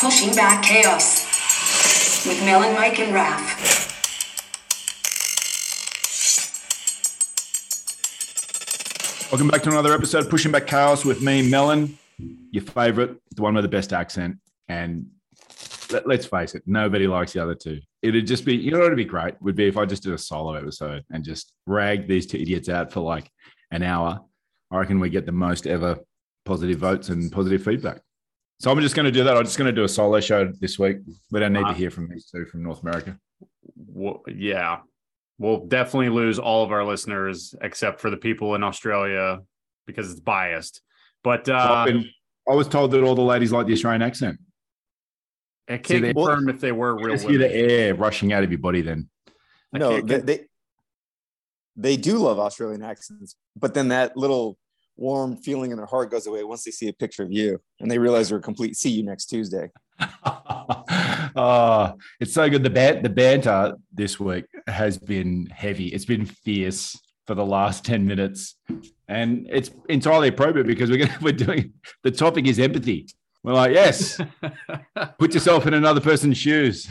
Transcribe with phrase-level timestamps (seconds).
[0.00, 1.26] Pushing Back Chaos
[2.26, 3.90] with Melon, Mike, and Raph.
[9.30, 11.98] Welcome back to another episode of Pushing Back Chaos with me, Melon,
[12.50, 14.38] your favorite, the one with the best accent.
[14.70, 15.06] And
[15.90, 17.80] let, us face it, nobody likes the other two.
[18.00, 20.18] It'd just be, you know, it'd be great would be if I just did a
[20.18, 23.30] solo episode and just rag these two idiots out for like
[23.70, 24.18] an hour.
[24.70, 25.98] I reckon we get the most ever
[26.46, 28.00] positive votes and positive feedback.
[28.60, 29.38] So I'm just going to do that.
[29.38, 30.98] I'm just going to do a solo show this week.
[31.30, 33.18] We don't need uh, to hear from these two from North America.
[33.74, 34.80] Well, yeah,
[35.38, 39.38] we'll definitely lose all of our listeners except for the people in Australia
[39.86, 40.82] because it's biased.
[41.24, 42.10] But uh, been,
[42.46, 44.38] I was told that all the ladies like the Australian accent.
[45.66, 47.18] I can't See, confirm if they were real.
[47.18, 48.82] Hear the air rushing out of your body.
[48.82, 49.08] Then
[49.72, 50.40] no, they, they
[51.76, 54.58] they do love Australian accents, but then that little
[55.00, 57.90] warm feeling in their heart goes away once they see a picture of you and
[57.90, 58.76] they realize they're a complete.
[58.76, 59.70] See you next Tuesday.
[61.34, 62.62] oh, it's so good.
[62.62, 65.88] The ban- the banter this week has been heavy.
[65.88, 68.56] It's been fierce for the last 10 minutes.
[69.08, 73.06] And it's entirely appropriate because we're gonna we're doing the topic is empathy.
[73.42, 74.20] We're like, yes,
[75.18, 76.86] put yourself in another person's shoes.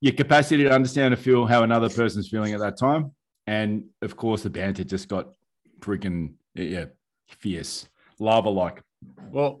[0.00, 3.12] Your capacity to understand and feel how another person's feeling at that time.
[3.46, 5.28] And of course, the banter just got
[5.82, 6.86] freaking yeah,
[7.28, 7.88] fierce,
[8.18, 8.82] lava like.
[9.30, 9.60] Well,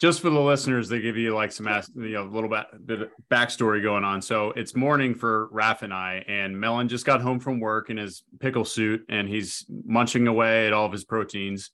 [0.00, 3.02] just for the listeners, they give you like some you know a little bit, bit
[3.02, 4.22] of backstory going on.
[4.22, 7.96] So it's morning for Raph and I, and Melon just got home from work in
[7.96, 11.70] his pickle suit, and he's munching away at all of his proteins,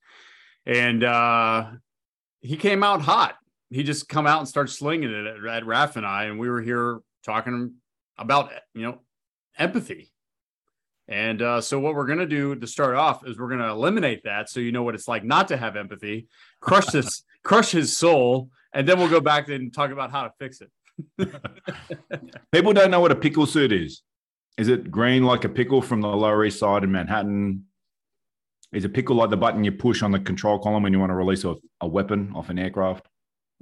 [0.64, 1.66] and uh,
[2.40, 3.36] he came out hot.
[3.70, 6.48] He just come out and started slinging it at, at Raph and I, and we
[6.48, 7.74] were here talking
[8.16, 8.98] about you know
[9.58, 10.13] empathy.
[11.06, 13.68] And uh, so, what we're going to do to start off is we're going to
[13.68, 16.28] eliminate that, so you know what it's like not to have empathy.
[16.60, 20.32] Crush this crush his soul, and then we'll go back and talk about how to
[20.38, 20.70] fix it.
[22.52, 24.02] People don't know what a pickle suit is.
[24.56, 27.64] Is it green like a pickle from the Lower East Side in Manhattan?
[28.72, 31.10] Is a pickle like the button you push on the control column when you want
[31.10, 33.06] to release a, a weapon off an aircraft?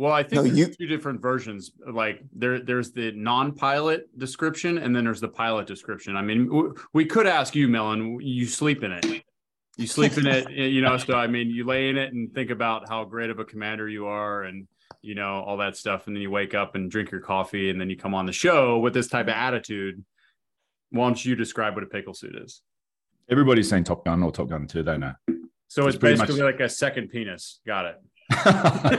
[0.03, 0.67] Well, I think no, there's you...
[0.67, 1.71] two different versions.
[1.87, 6.17] Like there, there's the non-pilot description, and then there's the pilot description.
[6.17, 8.19] I mean, we could ask you, Melon.
[8.21, 9.25] You sleep in it
[9.77, 10.97] you sleep in it, you know.
[10.99, 13.89] So I mean, you lay in it and think about how great of a commander
[13.89, 14.67] you are, and
[15.01, 17.81] you know all that stuff, and then you wake up and drink your coffee, and
[17.81, 20.05] then you come on the show with this type of attitude.
[20.91, 22.61] Why don't you describe what a pickle suit is?
[23.31, 25.15] Everybody's saying Top Gun or Top Gun 2, don't know.
[25.69, 26.53] So it's, it's basically much...
[26.53, 27.61] like a second penis.
[27.67, 27.97] Got it.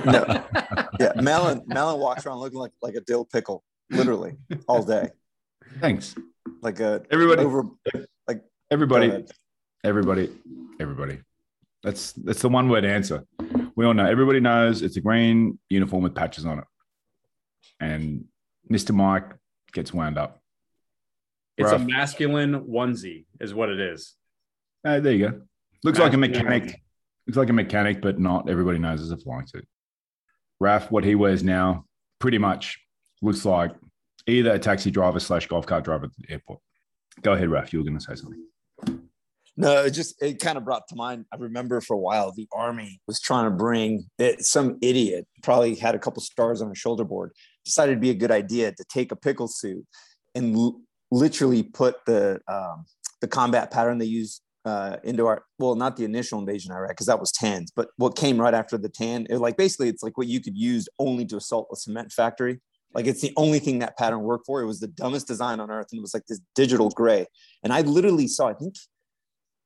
[0.06, 0.44] No.
[1.00, 4.36] Yeah, Melon Melon walks around looking like like a dill pickle, literally
[4.68, 5.10] all day.
[5.82, 6.16] Thanks.
[6.62, 7.64] Like a everybody over
[8.28, 9.26] like everybody
[9.84, 10.30] everybody,
[10.80, 11.20] everybody.
[11.84, 13.24] That's that's the one word answer.
[13.76, 14.06] We all know.
[14.06, 16.66] Everybody knows it's a green uniform with patches on it,
[17.80, 18.26] and
[18.70, 19.34] Mister Mike
[19.74, 20.42] gets wound up.
[21.58, 21.82] It's Rough.
[21.82, 24.14] a masculine onesie, is what it is.
[24.86, 25.42] Uh, there you go.
[25.84, 26.32] Looks masculine.
[26.32, 26.82] like a mechanic.
[27.28, 28.50] Looks like a mechanic, but not.
[28.50, 29.68] Everybody knows it's a flying suit.
[30.60, 31.86] Raf, what he wears now,
[32.20, 32.80] pretty much
[33.22, 33.72] looks like
[34.28, 36.60] either a taxi driver slash golf cart driver at the airport.
[37.22, 37.72] Go ahead, Raf.
[37.72, 38.44] You were going to say something.
[39.56, 41.26] No, it just it kind of brought to mind.
[41.32, 45.76] I remember for a while the army was trying to bring it, some idiot, probably
[45.76, 47.32] had a couple stars on a shoulder board,
[47.64, 49.86] decided it'd be a good idea to take a pickle suit
[50.34, 50.82] and l-
[51.12, 52.86] literally put the um,
[53.22, 56.92] the combat pattern they used uh, into our well, not the initial invasion of Iraq
[56.92, 60.04] because that was tans, but what came right after the tan, it like basically it's
[60.04, 62.60] like what you could use only to assault a cement factory.
[62.94, 64.62] Like it's the only thing that pattern worked for.
[64.62, 67.26] It was the dumbest design on earth, and it was like this digital gray.
[67.64, 68.76] And I literally saw, I think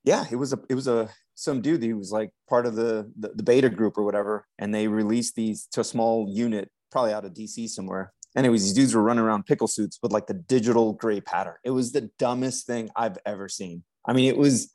[0.04, 3.12] yeah, it was a it was a some dude he was like part of the,
[3.20, 7.14] the, the beta group or whatever, and they released these to a small unit, probably
[7.14, 8.12] out of DC somewhere.
[8.36, 11.56] Anyways, these dudes were running around pickle suits with like the digital gray pattern.
[11.64, 13.84] It was the dumbest thing I've ever seen.
[14.08, 14.72] I mean, it was.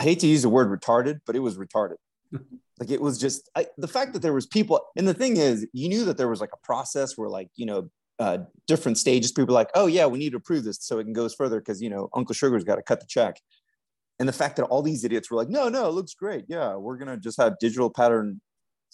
[0.00, 1.96] I hate to use the word retarded, but it was retarded.
[2.80, 5.66] like it was just I, the fact that there was people, and the thing is,
[5.72, 9.30] you knew that there was like a process where like you know uh, different stages.
[9.30, 11.60] People were like, oh yeah, we need to approve this so it can goes further
[11.60, 13.36] because you know Uncle Sugar's got to cut the check
[14.20, 16.76] and the fact that all these idiots were like no no it looks great yeah
[16.76, 18.40] we're gonna just have digital pattern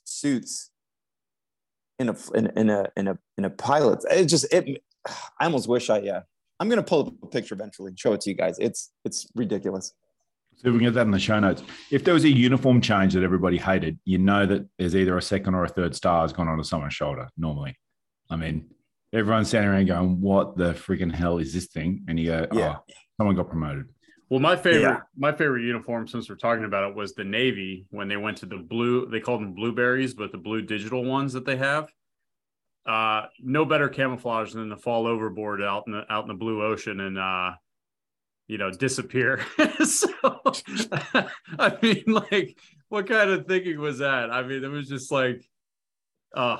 [0.04, 0.70] suits
[1.98, 4.82] in a in, in a in a in a pilot it just it
[5.38, 6.20] i almost wish i yeah
[6.60, 9.26] i'm gonna pull up a picture eventually and show it to you guys it's it's
[9.34, 9.92] ridiculous
[10.56, 11.62] so we can get that in the show notes.
[11.90, 15.22] If there was a uniform change that everybody hated, you know that there's either a
[15.22, 17.28] second or a third star has gone onto someone's shoulder.
[17.36, 17.76] Normally,
[18.30, 18.70] I mean,
[19.12, 22.76] everyone's standing around going, "What the freaking hell is this thing?" And you go, "Yeah,
[22.78, 23.86] oh, someone got promoted."
[24.28, 25.00] Well, my favorite, Yeah.
[25.16, 28.46] my favorite uniform, since we're talking about it, was the Navy when they went to
[28.46, 29.06] the blue.
[29.06, 31.88] They called them blueberries, but the blue digital ones that they have.
[32.84, 36.62] Uh, no better camouflage than to fall overboard out in the out in the blue
[36.62, 37.52] ocean and uh,
[38.48, 39.44] you know, disappear.
[39.84, 40.08] so,
[41.58, 42.58] I mean, like,
[42.88, 44.30] what kind of thinking was that?
[44.30, 45.44] I mean, it was just like,
[46.36, 46.58] uh,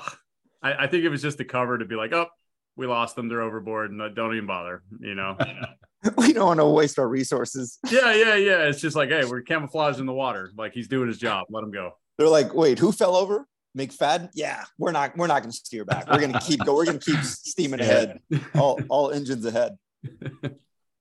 [0.61, 2.27] I, I think it was just a cover to be like, oh,
[2.75, 3.27] we lost them.
[3.27, 4.83] They're overboard, and uh, don't even bother.
[4.99, 5.37] You know.
[6.17, 7.79] we don't want to waste our resources.
[7.89, 8.63] Yeah, yeah, yeah.
[8.63, 10.51] It's just like, hey, we're camouflaged in the water.
[10.55, 11.47] Like he's doing his job.
[11.49, 11.93] Let him go.
[12.17, 13.47] They're like, wait, who fell over?
[13.77, 14.29] McFadden?
[14.33, 15.17] Yeah, we're not.
[15.17, 16.09] We're not going to steer back.
[16.09, 16.75] We're going to keep go.
[16.75, 18.19] We're going to keep steaming ahead.
[18.55, 19.77] All all engines ahead.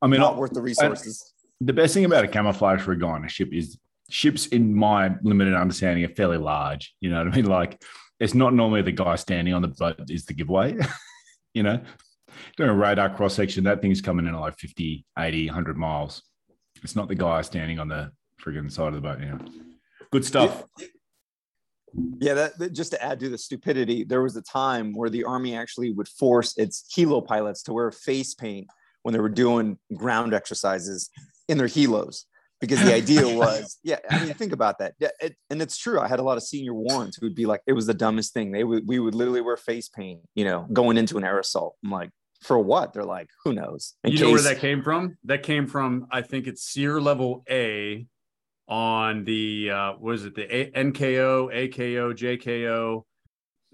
[0.03, 1.33] I mean, Not I- worth the resources.
[1.61, 3.79] the best thing about a camouflage for a guy on a ship is
[4.11, 6.95] ships, in my limited understanding, are fairly large.
[7.01, 7.47] You know what I mean?
[7.47, 7.83] Like,
[8.21, 10.77] it's not normally the guy standing on the boat is the giveaway.
[11.55, 11.81] you know,
[12.57, 16.23] doing a radar cross section, that thing's coming in at like 50, 80, 100 miles.
[16.83, 19.21] It's not the guy standing on the friggin' side of the boat.
[19.21, 19.39] You know,
[20.13, 20.65] good stuff.
[22.19, 25.25] Yeah, that, that- just to add to the stupidity, there was a time where the
[25.25, 28.67] army actually would force its Kiowa pilots to wear face paint
[29.07, 31.11] when they were doing ground exercises
[31.47, 32.25] in their helos.
[32.61, 34.95] Because the idea was, yeah, I mean, think about that.
[34.99, 36.01] Yeah, it, and it's true.
[36.01, 38.35] I had a lot of senior warrants who would be like, it was the dumbest
[38.35, 38.51] thing.
[38.51, 41.77] They would, we would literally wear face paint, you know, going into an air assault.
[41.85, 42.11] I'm like,
[42.43, 42.95] for what?
[42.95, 43.95] They're like, who knows?
[44.03, 45.17] In you know where that came from?
[45.23, 48.09] That came from, I think it's SERE level A
[48.67, 53.05] on the, uh, what is it, the A- NKO, AKO, JKO,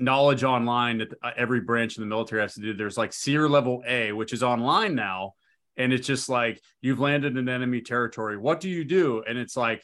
[0.03, 2.75] knowledge online that uh, every branch in the military has to do.
[2.75, 5.35] There's like SERE level A, which is online now.
[5.77, 8.37] And it's just like, you've landed in enemy territory.
[8.37, 9.23] What do you do?
[9.27, 9.83] And it's like,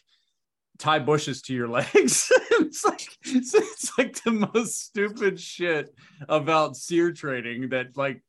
[0.79, 2.31] tie bushes to your legs.
[2.51, 5.95] it's like it's, it's like the most stupid shit
[6.29, 8.23] about SERE training that like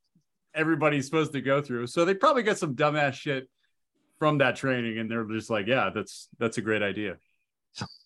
[0.54, 1.88] everybody's supposed to go through.
[1.88, 3.50] So they probably got some dumbass shit
[4.18, 7.18] from that training, and they're just like, yeah, that's that's a great idea.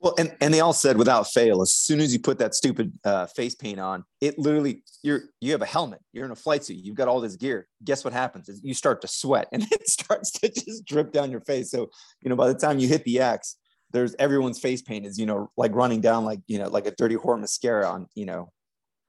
[0.02, 2.92] Well, and, and they all said without fail, as soon as you put that stupid
[3.06, 6.64] uh, face paint on, it literally you're you have a helmet, you're in a flight
[6.64, 7.68] suit, you've got all this gear.
[7.84, 8.50] Guess what happens?
[8.50, 11.72] Is you start to sweat and it starts to just drip down your face.
[11.72, 11.90] So
[12.22, 13.56] you know by the time you hit the X,
[13.92, 16.92] there's everyone's face paint is you know like running down like you know like a
[16.92, 18.52] dirty whore mascara on you know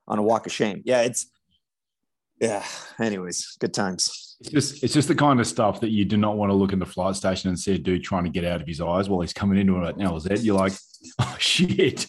[0.07, 0.83] on a walk of shame.
[0.85, 1.27] Yeah, it's
[2.41, 2.65] yeah.
[2.99, 4.37] Anyways, good times.
[4.41, 6.73] It's just it's just the kind of stuff that you do not want to look
[6.73, 9.09] in the flight station and see a dude trying to get out of his eyes
[9.09, 10.45] while he's coming into it Now at LZ.
[10.45, 10.73] You're like,
[11.21, 12.07] oh shit.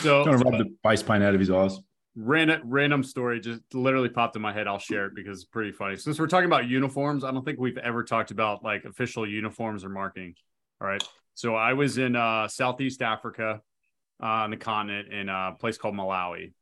[0.00, 1.78] So trying to rub the face paint out of his eyes.
[2.16, 4.66] random random story just literally popped in my head.
[4.66, 5.96] I'll share it because it's pretty funny.
[5.96, 9.84] Since we're talking about uniforms, I don't think we've ever talked about like official uniforms
[9.84, 10.34] or marking.
[10.80, 11.02] All right.
[11.34, 13.60] So I was in uh, Southeast Africa
[14.22, 16.52] uh, on the continent in a place called Malawi.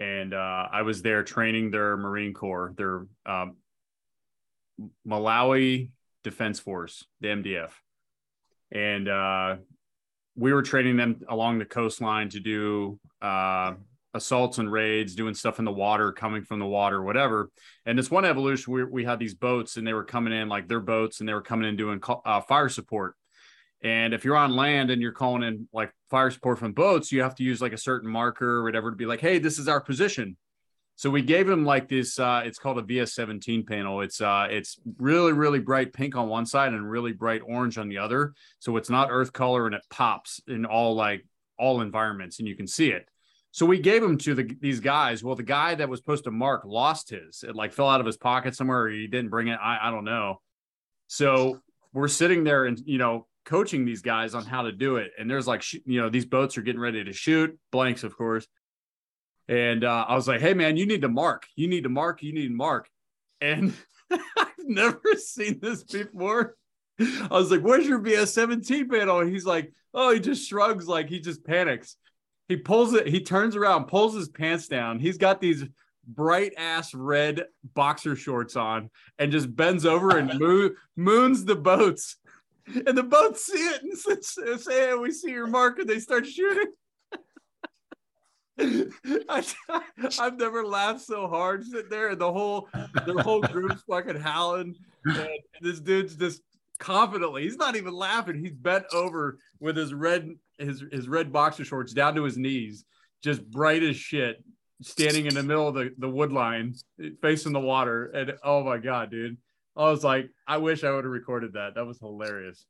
[0.00, 3.56] And uh, I was there training their Marine Corps, their um,
[5.06, 5.90] Malawi
[6.24, 7.70] Defense Force, the MDF.
[8.72, 9.56] And uh,
[10.36, 13.74] we were training them along the coastline to do uh,
[14.14, 17.50] assaults and raids, doing stuff in the water, coming from the water, whatever.
[17.84, 20.66] And this one evolution, we, we had these boats and they were coming in like
[20.66, 23.16] their boats and they were coming in doing uh, fire support.
[23.82, 27.22] And if you're on land and you're calling in like fire support from boats, you
[27.22, 29.68] have to use like a certain marker or whatever to be like, hey, this is
[29.68, 30.36] our position.
[30.96, 32.18] So we gave him like this.
[32.18, 34.02] Uh, it's called a VS17 panel.
[34.02, 37.88] It's uh, it's really really bright pink on one side and really bright orange on
[37.88, 38.34] the other.
[38.58, 41.24] So it's not earth color and it pops in all like
[41.58, 43.08] all environments and you can see it.
[43.52, 45.24] So we gave them to the, these guys.
[45.24, 47.44] Well, the guy that was supposed to mark lost his.
[47.48, 49.58] It like fell out of his pocket somewhere, or he didn't bring it.
[49.60, 50.40] I, I don't know.
[51.08, 51.60] So
[51.92, 55.10] we're sitting there and you know coaching these guys on how to do it.
[55.18, 58.46] And there's like you know these boats are getting ready to shoot blanks, of course.
[59.48, 61.46] And uh, I was like, "Hey man, you need to mark.
[61.56, 62.22] You need to mark.
[62.22, 62.88] You need to mark."
[63.40, 63.74] And
[64.10, 66.56] I've never seen this before.
[66.98, 70.86] I was like, "Where's your VS 17 panel?" And he's like, "Oh," he just shrugs,
[70.86, 71.96] like he just panics
[72.50, 75.64] he pulls it he turns around pulls his pants down he's got these
[76.04, 78.90] bright ass red boxer shorts on
[79.20, 82.16] and just bends over and moo- moons the boats
[82.66, 85.98] and the boats see it and say, say hey, we see your mark and they
[85.98, 86.72] start shooting.
[89.28, 89.44] I,
[90.20, 92.68] I've never laughed so hard sitting there and the whole
[93.06, 94.74] the whole group's fucking howling.
[95.04, 95.28] And
[95.60, 96.42] this dude's just
[96.78, 98.38] confidently he's not even laughing.
[98.38, 102.84] He's bent over with his red his his red boxer shorts down to his knees
[103.22, 104.42] just bright as shit
[104.82, 106.74] standing in the middle of the, the wood line
[107.22, 108.06] facing the water.
[108.06, 109.38] And oh my god dude
[109.76, 112.66] i was like i wish i would have recorded that that was hilarious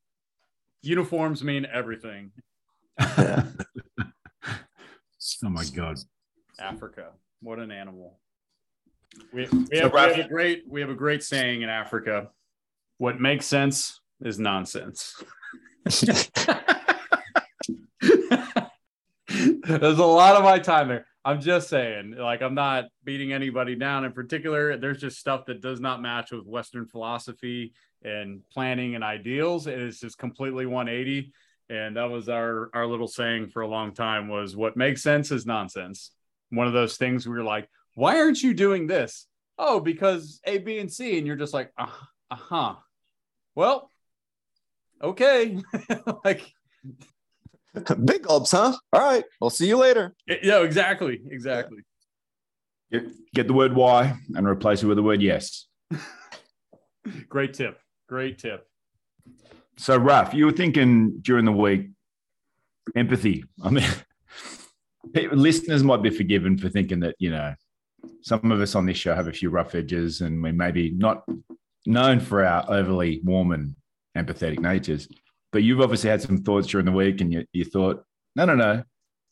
[0.83, 2.31] uniforms mean everything
[3.01, 3.45] oh
[5.43, 5.99] my god.
[6.59, 7.09] africa
[7.41, 8.19] what an animal
[9.33, 12.29] we, we, have, we have a great we have a great saying in africa
[13.01, 15.25] what makes sense is nonsense.
[15.89, 16.29] There's
[19.99, 21.07] a lot of my time there.
[21.25, 24.77] I'm just saying, like, I'm not beating anybody down in particular.
[24.79, 29.67] There's just stuff that does not match with Western philosophy and planning and ideals.
[29.67, 31.33] And It is just completely 180.
[31.69, 35.31] And that was our our little saying for a long time was what makes sense
[35.31, 36.11] is nonsense.
[36.49, 39.27] One of those things we were like, why aren't you doing this?
[39.59, 41.19] Oh, because A, B, and C.
[41.19, 41.87] And you're just like, uh
[42.31, 42.77] huh.
[43.55, 43.91] Well,
[45.03, 45.59] okay.
[46.25, 46.51] like
[48.05, 48.75] Big gulps, huh?
[48.93, 49.25] All right.
[49.41, 50.15] We'll see you later.
[50.27, 51.21] yeah, exactly.
[51.31, 51.79] Exactly.
[52.91, 55.67] Get, get the word why and replace it with the word yes.
[57.29, 57.79] Great tip.
[58.09, 58.67] Great tip.
[59.79, 61.91] So, Raf, you were thinking during the week,
[62.97, 63.45] empathy.
[63.63, 63.89] I mean,
[65.33, 67.55] listeners might be forgiven for thinking that, you know,
[68.23, 70.91] some of us on this show have a few rough edges and we may maybe
[70.91, 71.25] not
[71.87, 73.75] known for our overly warm and
[74.17, 75.09] empathetic natures.
[75.53, 78.05] But you've obviously had some thoughts during the week and you, you thought,
[78.37, 78.85] no, no, no,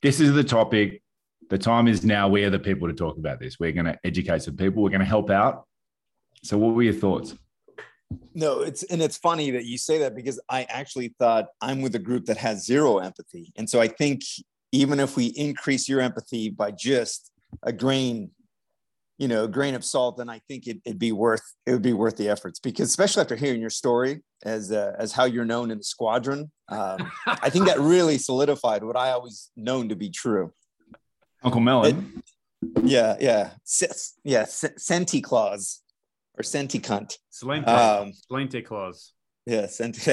[0.03, 1.03] this is the topic.
[1.51, 2.29] The time is now.
[2.29, 3.59] We are the people to talk about this.
[3.59, 4.83] We're going to educate some people.
[4.83, 5.65] We're going to help out.
[6.43, 7.35] So, what were your thoughts?
[8.35, 11.95] No, it's and it's funny that you say that because I actually thought I'm with
[11.95, 13.53] a group that has zero empathy.
[13.57, 14.23] And so I think
[14.73, 17.31] even if we increase your empathy by just
[17.63, 18.31] a grain,
[19.19, 21.83] you know, a grain of salt, then I think it, would be worth it would
[21.83, 25.45] be worth the efforts because especially after hearing your story as uh, as how you're
[25.45, 29.97] known in the squadron, um, I think that really solidified what I always known to
[29.97, 30.53] be true.
[31.43, 32.13] Uncle Melon.
[32.15, 32.25] It,
[32.83, 35.83] yeah, yeah, S- yeah, Senti Claus
[36.37, 37.17] or Senti cunt.
[37.33, 39.13] Slente, um, Slente clause.
[39.47, 40.13] Yeah, Senti.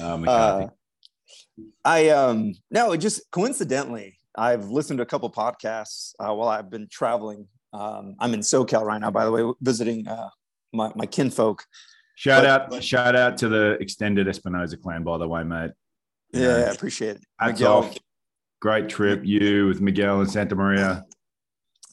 [0.00, 0.68] oh, uh,
[1.84, 6.70] I um no, it just coincidentally, I've listened to a couple podcasts uh, while I've
[6.70, 7.48] been traveling.
[7.72, 10.28] Um, I'm in SoCal right now, by the way, visiting uh,
[10.72, 11.64] my my kinfolk.
[12.16, 15.72] Shout but, out, but, shout out to the extended Espinosa clan, by the way, mate.
[16.32, 17.24] Yeah, yeah appreciate it.
[17.38, 17.72] Hats Miguel.
[17.72, 17.96] off.
[18.60, 21.04] Great trip, you with Miguel and Santa Maria.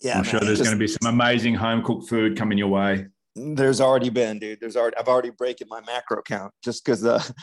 [0.02, 2.70] Yeah, I'm man, sure there's going to be some amazing home cooked food coming your
[2.70, 3.08] way.
[3.36, 4.60] There's already been, dude.
[4.60, 7.34] There's already I've already breaking my macro count just because the,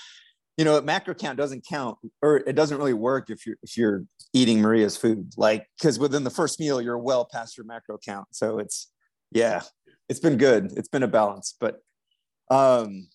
[0.57, 4.05] you know, macro count doesn't count or it doesn't really work if you're if you're
[4.33, 8.29] eating Maria's food, like because within the first meal you're well past your macro count.
[8.33, 8.91] So it's
[9.33, 9.63] yeah,
[10.09, 10.73] it's been good.
[10.77, 11.81] It's been a balance, but
[12.51, 13.07] um,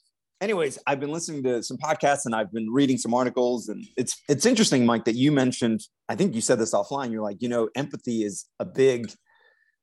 [0.42, 4.22] anyways, I've been listening to some podcasts and I've been reading some articles, and it's
[4.30, 5.82] it's interesting, Mike, that you mentioned.
[6.10, 7.12] I think you said this offline.
[7.12, 9.12] You're like, you know, empathy is a big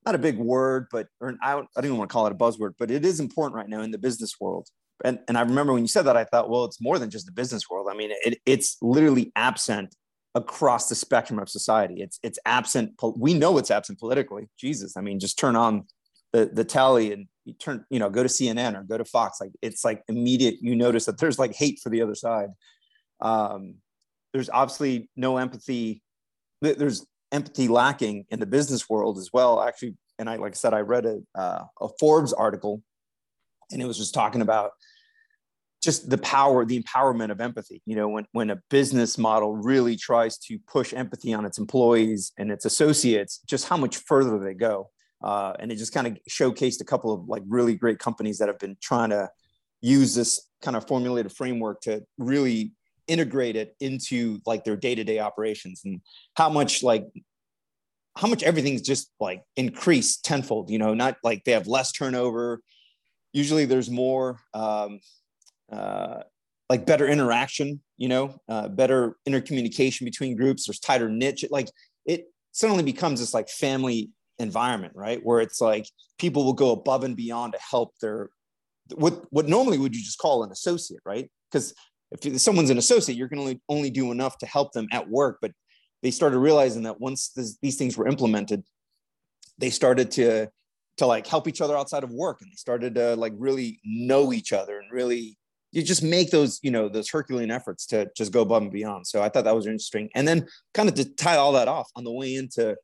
[0.04, 2.32] not a big word, but or I don't, I don't even want to call it
[2.32, 4.68] a buzzword, but it is important right now in the business world.
[5.04, 7.26] And, and I remember when you said that, I thought, well, it's more than just
[7.26, 7.88] the business world.
[7.90, 9.94] I mean, it, it's literally absent
[10.34, 12.02] across the spectrum of society.
[12.02, 12.92] It's it's absent.
[13.16, 14.48] We know it's absent politically.
[14.58, 15.86] Jesus, I mean, just turn on
[16.32, 19.40] the the tally and you turn, you know, go to CNN or go to Fox.
[19.40, 20.56] Like it's like immediate.
[20.60, 22.48] You notice that there's like hate for the other side.
[23.20, 23.76] Um,
[24.32, 26.02] there's obviously no empathy.
[26.60, 29.60] There's empathy lacking in the business world as well.
[29.60, 32.82] Actually, and I like I said, I read a, uh, a Forbes article,
[33.70, 34.70] and it was just talking about
[35.82, 37.82] just the power, the empowerment of empathy.
[37.86, 42.32] You know, when when a business model really tries to push empathy on its employees
[42.38, 44.90] and its associates, just how much further they go.
[45.22, 48.48] Uh, and it just kind of showcased a couple of like really great companies that
[48.48, 49.28] have been trying to
[49.80, 52.72] use this kind of formulated framework to really
[53.08, 56.00] integrate it into like their day-to-day operations and
[56.36, 57.04] how much like
[58.16, 62.60] how much everything's just like increased tenfold you know not like they have less turnover
[63.32, 65.00] usually there's more um,
[65.72, 66.22] uh,
[66.68, 70.66] like better interaction you know uh, better intercommunication between groups.
[70.66, 71.44] There's tighter niche.
[71.50, 71.70] Like
[72.06, 75.20] it suddenly becomes this like family environment right?
[75.22, 75.86] Where it's like
[76.18, 78.30] people will go above and beyond to help their
[78.94, 81.30] what what normally would you just call an associate right?
[81.50, 81.74] Because
[82.10, 85.08] if someone's an associate, you're going to only, only do enough to help them at
[85.08, 85.38] work.
[85.40, 85.52] But
[86.02, 88.64] they started realizing that once this, these things were implemented,
[89.58, 90.48] they started to
[90.98, 94.32] to like help each other outside of work, and they started to like really know
[94.32, 95.38] each other and really
[95.72, 99.06] you just make those you know those Herculean efforts to just go above and beyond.
[99.06, 100.10] So I thought that was interesting.
[100.14, 102.76] And then kind of to tie all that off on the way into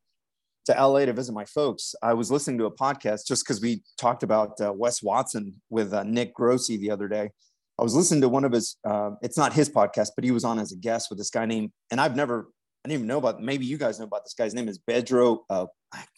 [0.67, 3.83] to LA to visit my folks, I was listening to a podcast just because we
[3.97, 7.31] talked about uh, Wes Watson with uh, Nick Grossi the other day
[7.79, 10.45] I was listening to one of his, uh, it's not his podcast, but he was
[10.45, 12.51] on as a guest with this guy named, and I've never,
[12.85, 15.39] I didn't even know about, maybe you guys know about this guy's name is Bedro.
[15.49, 15.67] Uh,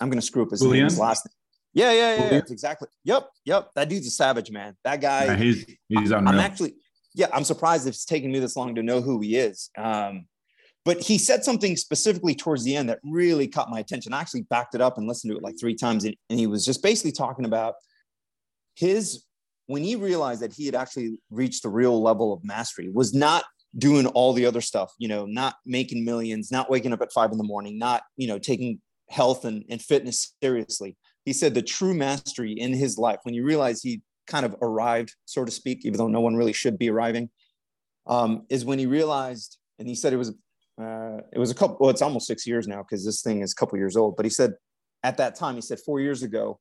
[0.00, 1.34] I'm going to screw up his, name, his last name.
[1.72, 2.40] Yeah, yeah, yeah, yeah.
[2.50, 2.88] exactly.
[3.04, 3.70] Yep, yep.
[3.74, 4.76] That dude's a savage, man.
[4.84, 5.26] That guy.
[5.26, 6.28] Yeah, he's he's unreal.
[6.28, 6.74] I'm actually,
[7.14, 9.70] yeah, I'm surprised it's taken me this long to know who he is.
[9.78, 10.26] Um,
[10.84, 14.12] but he said something specifically towards the end that really caught my attention.
[14.12, 16.46] I actually backed it up and listened to it like three times, and, and he
[16.46, 17.74] was just basically talking about
[18.74, 19.24] his
[19.66, 23.44] when he realized that he had actually reached the real level of mastery, was not
[23.78, 27.30] doing all the other stuff, you know, not making millions, not waking up at five
[27.30, 30.96] in the morning, not, you know, taking health and, and fitness seriously.
[31.30, 35.14] He said the true mastery in his life, when you realize he kind of arrived,
[35.26, 37.30] so to speak, even though no one really should be arriving,
[38.08, 40.30] um, is when he realized, and he said it was,
[40.82, 43.52] uh, it was a couple, well, it's almost six years now because this thing is
[43.52, 44.54] a couple years old, but he said
[45.04, 46.58] at that time, he said four years ago,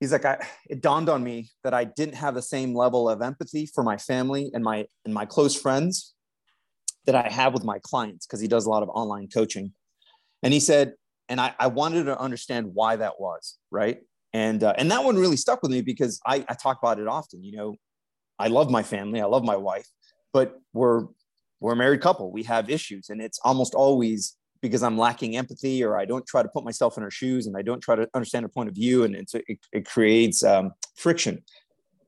[0.00, 3.20] he's like, I, it dawned on me that I didn't have the same level of
[3.20, 6.14] empathy for my family and my, and my close friends
[7.04, 8.24] that I have with my clients.
[8.24, 9.74] Cause he does a lot of online coaching.
[10.42, 10.94] And he said,
[11.28, 13.58] and I, I wanted to understand why that was.
[13.70, 13.98] Right.
[14.32, 17.06] And, uh, and that one really stuck with me because I, I talk about it
[17.06, 17.76] often, you know,
[18.38, 19.20] I love my family.
[19.20, 19.86] I love my wife,
[20.32, 21.06] but we're,
[21.60, 22.30] we're a married couple.
[22.30, 26.42] We have issues and it's almost always because I'm lacking empathy or I don't try
[26.42, 28.74] to put myself in her shoes and I don't try to understand her point of
[28.74, 29.04] view.
[29.04, 31.42] And it, it creates um, friction.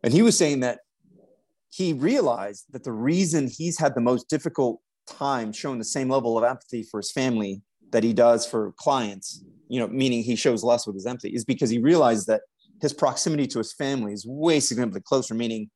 [0.03, 0.81] And he was saying that
[1.71, 6.37] he realized that the reason he's had the most difficult time showing the same level
[6.37, 7.63] of empathy for his family
[7.93, 11.45] that he does for clients, you know, meaning he shows less with his empathy, is
[11.45, 12.43] because he realized that
[12.81, 15.71] his proximity to his family is way significantly closer, meaning,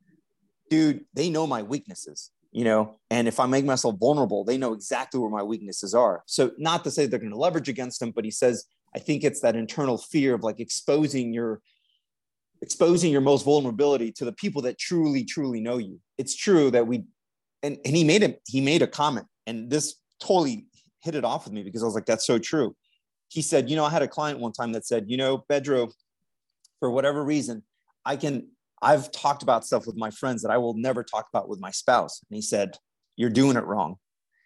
[0.71, 4.73] dude, they know my weaknesses, you know, and if I make myself vulnerable, they know
[4.73, 6.23] exactly where my weaknesses are.
[6.27, 9.25] So, not to say they're going to leverage against him, but he says, I think
[9.25, 11.61] it's that internal fear of like exposing your
[12.63, 16.87] exposing your most vulnerability to the people that truly truly know you it's true that
[16.87, 17.05] we
[17.63, 20.67] and, and he made a he made a comment and this totally
[21.05, 22.75] hit it off with me because I was like, that's so true.
[23.29, 25.93] He said, you know, I had a client one time that said, you know, Bedro,
[26.81, 27.63] for whatever reason,
[28.05, 28.49] I can,
[28.83, 31.71] I've talked about stuff with my friends that I will never talk about with my
[31.71, 32.23] spouse.
[32.29, 32.77] And he said,
[33.17, 33.97] you're doing it wrong.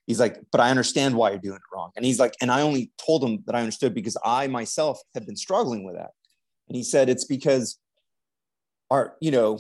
[0.07, 1.91] He's like, but I understand why you're doing it wrong.
[1.97, 5.27] And he's like, and I only told him that I understood because I myself have
[5.27, 6.11] been struggling with that.
[6.69, 7.79] And he said, it's because
[8.91, 9.59] our, you know,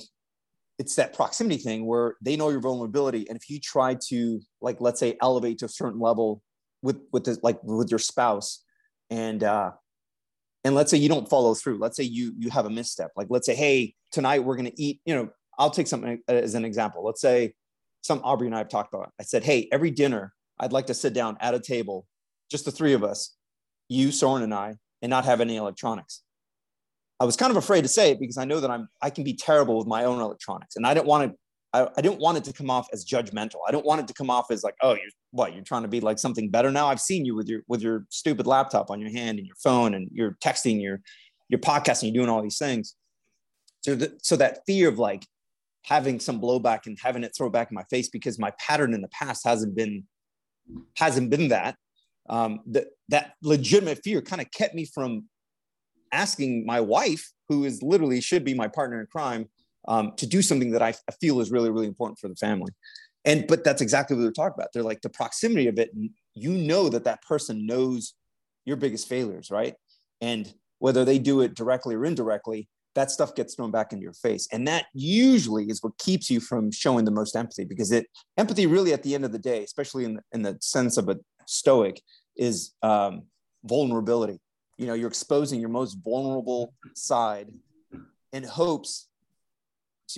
[0.79, 3.29] it's that proximity thing where they know your vulnerability.
[3.29, 6.43] And if you try to, like, let's say, elevate to a certain level
[6.83, 8.65] with with the, like with your spouse
[9.11, 9.73] and uh
[10.65, 11.79] and let's say you don't follow through.
[11.79, 13.13] Let's say you you have a misstep.
[13.17, 16.55] Like let's say hey tonight we're going to eat you know i'll take something as
[16.55, 17.05] an example.
[17.05, 17.55] Let's say
[18.03, 20.95] some aubrey and i have talked about i said hey every dinner i'd like to
[20.95, 22.07] sit down at a table
[22.51, 23.37] just the three of us
[23.89, 26.23] you soren and i and not have any electronics.
[27.21, 29.25] I was kind of afraid to say it because i know that i'm i can
[29.25, 31.39] be terrible with my own electronics and i didn't want to
[31.79, 33.57] I, I didn't want it to come off as judgmental.
[33.67, 35.89] I don't want it to come off as like, oh, you're what you're trying to
[35.89, 36.89] be like something better now.
[36.89, 39.95] I've seen you with your with your stupid laptop on your hand and your phone,
[39.95, 41.01] and you're texting, your
[41.49, 42.95] your podcasting, you're doing all these things.
[43.81, 45.25] So, the, so that fear of like
[45.85, 49.01] having some blowback and having it throw back in my face because my pattern in
[49.01, 50.05] the past hasn't been
[50.97, 51.77] hasn't been that.
[52.29, 55.29] Um, that that legitimate fear kind of kept me from
[56.13, 59.49] asking my wife, who is literally should be my partner in crime,
[59.89, 62.73] um, to do something that I, feel is really, really important for the family.
[63.25, 64.69] And but that's exactly what they're talking about.
[64.73, 65.91] They're like the proximity of it.
[66.35, 68.15] You know that that person knows
[68.65, 69.75] your biggest failures, right?
[70.21, 74.13] And whether they do it directly or indirectly, that stuff gets thrown back into your
[74.13, 74.47] face.
[74.53, 78.67] And that usually is what keeps you from showing the most empathy because it empathy
[78.67, 82.01] really at the end of the day, especially in in the sense of a stoic,
[82.37, 83.23] is um,
[83.65, 84.39] vulnerability.
[84.77, 87.49] You know, you're exposing your most vulnerable side
[88.33, 89.08] in hopes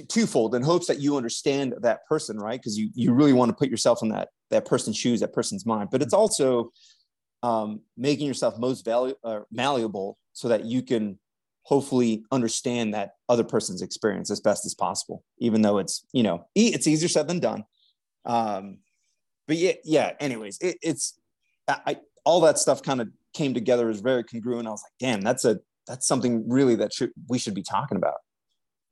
[0.09, 2.61] twofold in hopes that you understand that person right?
[2.61, 5.67] Because you you really want to put yourself in that that person's shoes that person's
[5.67, 5.91] mind.
[5.91, 6.73] But it's also
[7.43, 11.19] um, making yourself most valu- uh, malleable so that you can
[11.63, 16.47] hopefully understand that other person's experience as best as possible even though it's you know
[16.55, 17.65] it's easier said than done.
[18.25, 18.79] Um,
[19.47, 21.19] but yeah yeah anyways it, it's
[21.69, 24.67] I, all that stuff kind of came together as very congruent.
[24.67, 27.97] I was like damn that's a that's something really that should we should be talking
[27.97, 28.17] about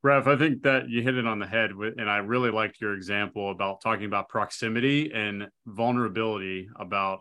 [0.02, 2.94] Rev, I think that you hit it on the head and I really liked your
[2.94, 7.20] example about talking about proximity and vulnerability about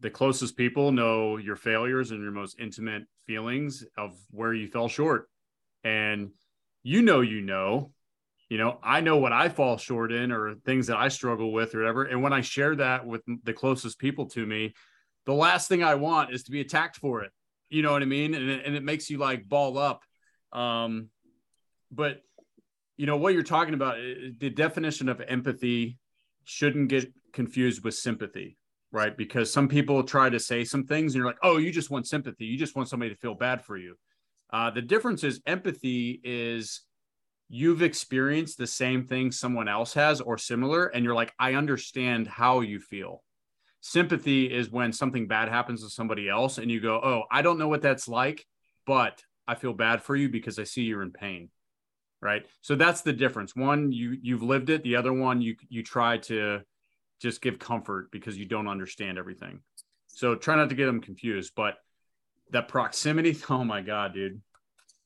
[0.00, 4.88] the closest people know your failures and your most intimate feelings of where you fell
[4.88, 5.28] short.
[5.84, 6.30] And
[6.82, 7.92] you know, you know,
[8.48, 11.74] you know, I know what I fall short in or things that I struggle with
[11.74, 12.04] or whatever.
[12.04, 14.74] And when I share that with the closest people to me,
[15.24, 17.30] the last thing I want is to be attacked for it.
[17.68, 18.34] You know what I mean?
[18.34, 20.02] And it, and it makes you like ball up.
[20.52, 21.10] Um,
[21.90, 22.22] but
[22.96, 23.96] you know what you're talking about
[24.38, 25.98] the definition of empathy
[26.44, 28.56] shouldn't get confused with sympathy
[28.92, 29.16] right?
[29.16, 32.06] Because some people try to say some things and you're like oh you just want
[32.06, 32.46] sympathy.
[32.46, 33.96] You just want somebody to feel bad for you.
[34.52, 36.82] Uh, the difference is empathy is
[37.48, 42.26] you've experienced the same thing someone else has or similar and you're like i understand
[42.26, 43.22] how you feel.
[43.80, 47.58] Sympathy is when something bad happens to somebody else and you go oh i don't
[47.58, 48.44] know what that's like
[48.86, 51.50] but i feel bad for you because i see you're in pain
[52.20, 52.44] right?
[52.62, 53.54] So that's the difference.
[53.54, 54.82] One, you you've lived it.
[54.82, 56.60] The other one, you you try to
[57.20, 59.60] just give comfort because you don't understand everything.
[60.08, 61.52] So try not to get them confused.
[61.56, 61.76] But
[62.50, 64.40] that proximity, oh my god, dude.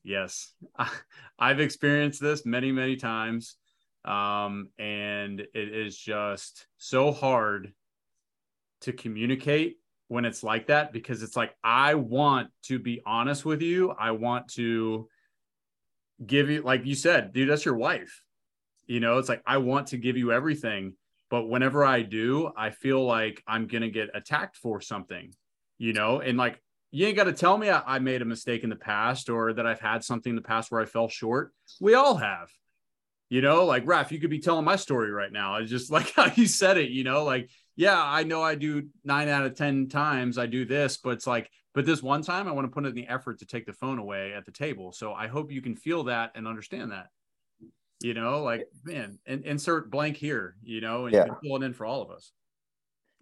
[0.03, 0.53] Yes,
[1.39, 3.55] I've experienced this many many times,
[4.05, 7.73] um, and it is just so hard
[8.81, 13.61] to communicate when it's like that because it's like I want to be honest with
[13.61, 13.91] you.
[13.91, 15.07] I want to
[16.25, 18.21] give you like you said, dude, that's your wife.
[18.85, 20.93] You know, it's like I want to give you everything,
[21.29, 25.33] but whenever I do, I feel like I'm to get attacked for something.
[25.77, 28.63] You know, and like you ain't got to tell me I, I made a mistake
[28.63, 31.53] in the past or that I've had something in the past where I fell short.
[31.79, 32.49] We all have
[33.29, 36.11] you know like raf you could be telling my story right now i just like
[36.13, 39.55] how you said it you know like yeah, I know I do nine out of
[39.55, 42.71] 10 times I do this, but it's like, but this one time I want to
[42.71, 44.91] put in the effort to take the phone away at the table.
[44.91, 47.07] So I hope you can feel that and understand that.
[48.01, 51.25] You know, like, man, and insert blank here, you know, and Yeah.
[51.25, 52.31] you can fill it in for all of us.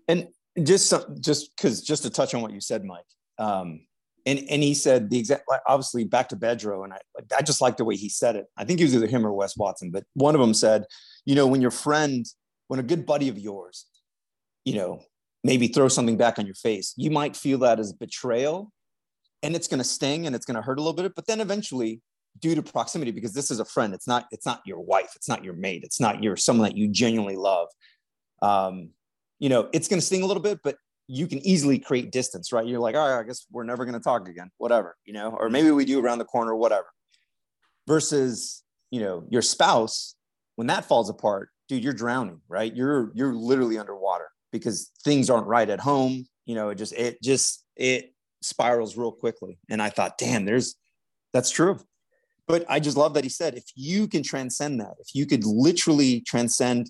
[0.07, 0.29] And
[0.63, 3.05] just some, just because just to touch on what you said, Mike.
[3.37, 3.85] Um,
[4.25, 6.99] and and he said the exact obviously back to Bedro, and I
[7.37, 8.47] I just like the way he said it.
[8.57, 10.85] I think it was either him or Wes Watson, but one of them said,
[11.25, 12.25] you know, when your friend,
[12.67, 13.85] when a good buddy of yours,
[14.65, 15.01] you know,
[15.43, 18.71] maybe throw something back on your face, you might feel that as betrayal,
[19.41, 21.15] and it's going to sting and it's going to hurt a little bit.
[21.15, 22.01] But then eventually,
[22.39, 25.29] due to proximity, because this is a friend, it's not it's not your wife, it's
[25.29, 27.67] not your mate, it's not your someone that you genuinely love.
[28.41, 28.89] Um,
[29.39, 30.75] you know, it's going to sting a little bit, but
[31.07, 32.67] you can easily create distance, right?
[32.67, 35.35] You're like, all right, I guess we're never going to talk again, whatever, you know,
[35.39, 36.85] or maybe we do around the corner, whatever.
[37.87, 40.15] Versus, you know, your spouse,
[40.55, 42.75] when that falls apart, dude, you're drowning, right?
[42.75, 46.25] You're you're literally underwater because things aren't right at home.
[46.45, 49.59] You know, it just it just it spirals real quickly.
[49.69, 50.75] And I thought, damn, there's
[51.33, 51.79] that's true.
[52.47, 55.45] But I just love that he said, if you can transcend that, if you could
[55.45, 56.89] literally transcend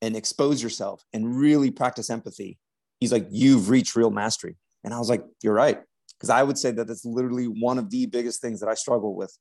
[0.00, 2.58] and expose yourself and really practice empathy,
[3.00, 4.56] he's like, you've reached real mastery.
[4.84, 5.80] And I was like, you're right.
[6.16, 9.16] Because I would say that that's literally one of the biggest things that I struggle
[9.16, 9.36] with.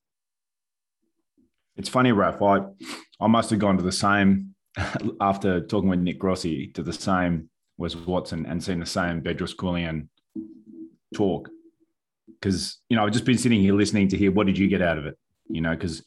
[1.76, 2.42] It's funny, Raph.
[2.42, 4.53] I, I must have gone to the same
[5.22, 9.56] after talking with Nick Grossi to the same Wes Watson and seen the same Bedros
[9.56, 10.08] Keuilian
[11.14, 11.50] talk.
[12.28, 14.82] Because you know I've just been sitting here listening to hear what did you get
[14.82, 15.18] out of it?
[15.48, 16.04] You know, because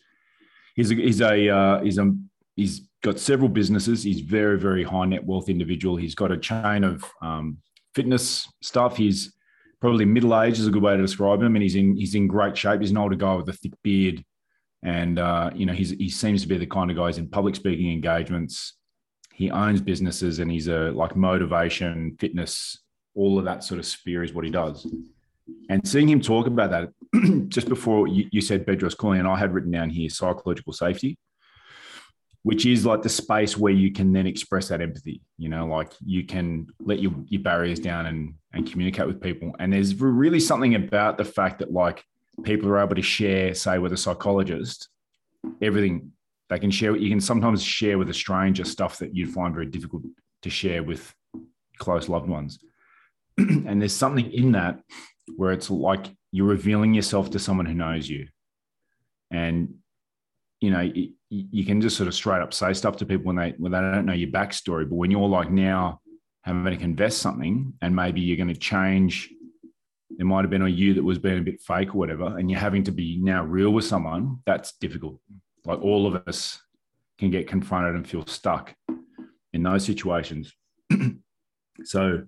[0.74, 2.12] he's a he's a uh, he's a
[2.56, 4.02] he's got several businesses.
[4.02, 5.96] He's very very high net wealth individual.
[5.96, 7.58] He's got a chain of um,
[7.94, 8.96] fitness stuff.
[8.96, 9.32] He's
[9.80, 12.26] probably middle aged is a good way to describe him, and he's in he's in
[12.26, 12.80] great shape.
[12.80, 14.24] He's an older guy with a thick beard
[14.82, 17.92] and uh, you know he seems to be the kind of guy in public speaking
[17.92, 18.74] engagements.
[19.34, 22.78] He owns businesses and he's a like motivation, fitness,
[23.14, 24.86] all of that sort of sphere is what he does.
[25.68, 29.52] And seeing him talk about that just before you, you said Bedros Keuilian, I had
[29.52, 31.18] written down here psychological safety,
[32.42, 35.22] which is like the space where you can then express that empathy.
[35.38, 39.54] You know, like you can let your, your barriers down and and communicate with people.
[39.58, 42.04] And there's really something about the fact that like
[42.42, 44.88] people are able to share, say, with a psychologist,
[45.62, 46.12] everything
[46.48, 46.96] they can share.
[46.96, 50.02] You can sometimes share with a stranger stuff that you'd find very difficult
[50.42, 51.14] to share with
[51.78, 52.58] close loved ones.
[53.38, 54.80] and there's something in that
[55.36, 58.28] where it's like you're revealing yourself to someone who knows you.
[59.30, 59.74] And,
[60.60, 63.36] you know, you, you can just sort of straight up say stuff to people when
[63.36, 64.88] they when they don't know your backstory.
[64.88, 66.00] But when you're like now
[66.42, 69.30] having to confess something and maybe you're going to change
[70.16, 72.50] there might have been on you that was being a bit fake or whatever, and
[72.50, 75.20] you're having to be now real with someone, that's difficult.
[75.64, 76.60] Like all of us
[77.18, 78.74] can get confronted and feel stuck
[79.52, 80.52] in those situations.
[81.84, 82.22] so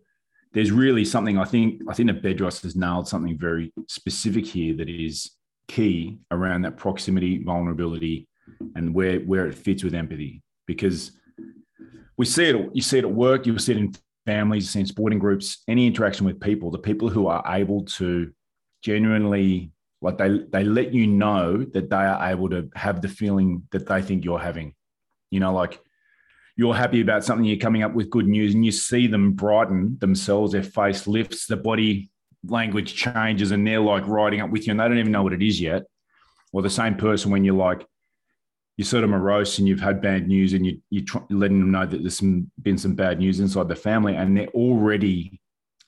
[0.53, 4.77] there's really something I think I think that Bedros has nailed something very specific here
[4.77, 5.31] that is
[5.69, 8.29] key around that proximity, vulnerability,
[8.75, 10.43] and where where it fits with empathy.
[10.67, 11.13] Because
[12.17, 13.93] we see it, you see it at work, you see it in
[14.29, 18.31] families, seen sporting groups, any interaction with people, the people who are able to
[18.83, 23.63] genuinely like they they let you know that they are able to have the feeling
[23.73, 24.75] that they think you're having.
[25.31, 25.81] You know, like
[26.57, 29.97] you're happy about something, you're coming up with good news, and you see them brighten
[29.99, 32.11] themselves, their face lifts, the body
[32.45, 35.33] language changes, and they're like riding up with you, and they don't even know what
[35.33, 35.85] it is yet.
[36.53, 37.87] Or the same person when you're like,
[38.79, 41.85] you're sort of morose and you've had bad news and you, you're letting them know
[41.85, 45.39] that there's some, been some bad news inside the family and they're already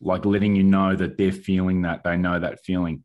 [0.02, 3.02] like letting you know that they're feeling that they know that feeling.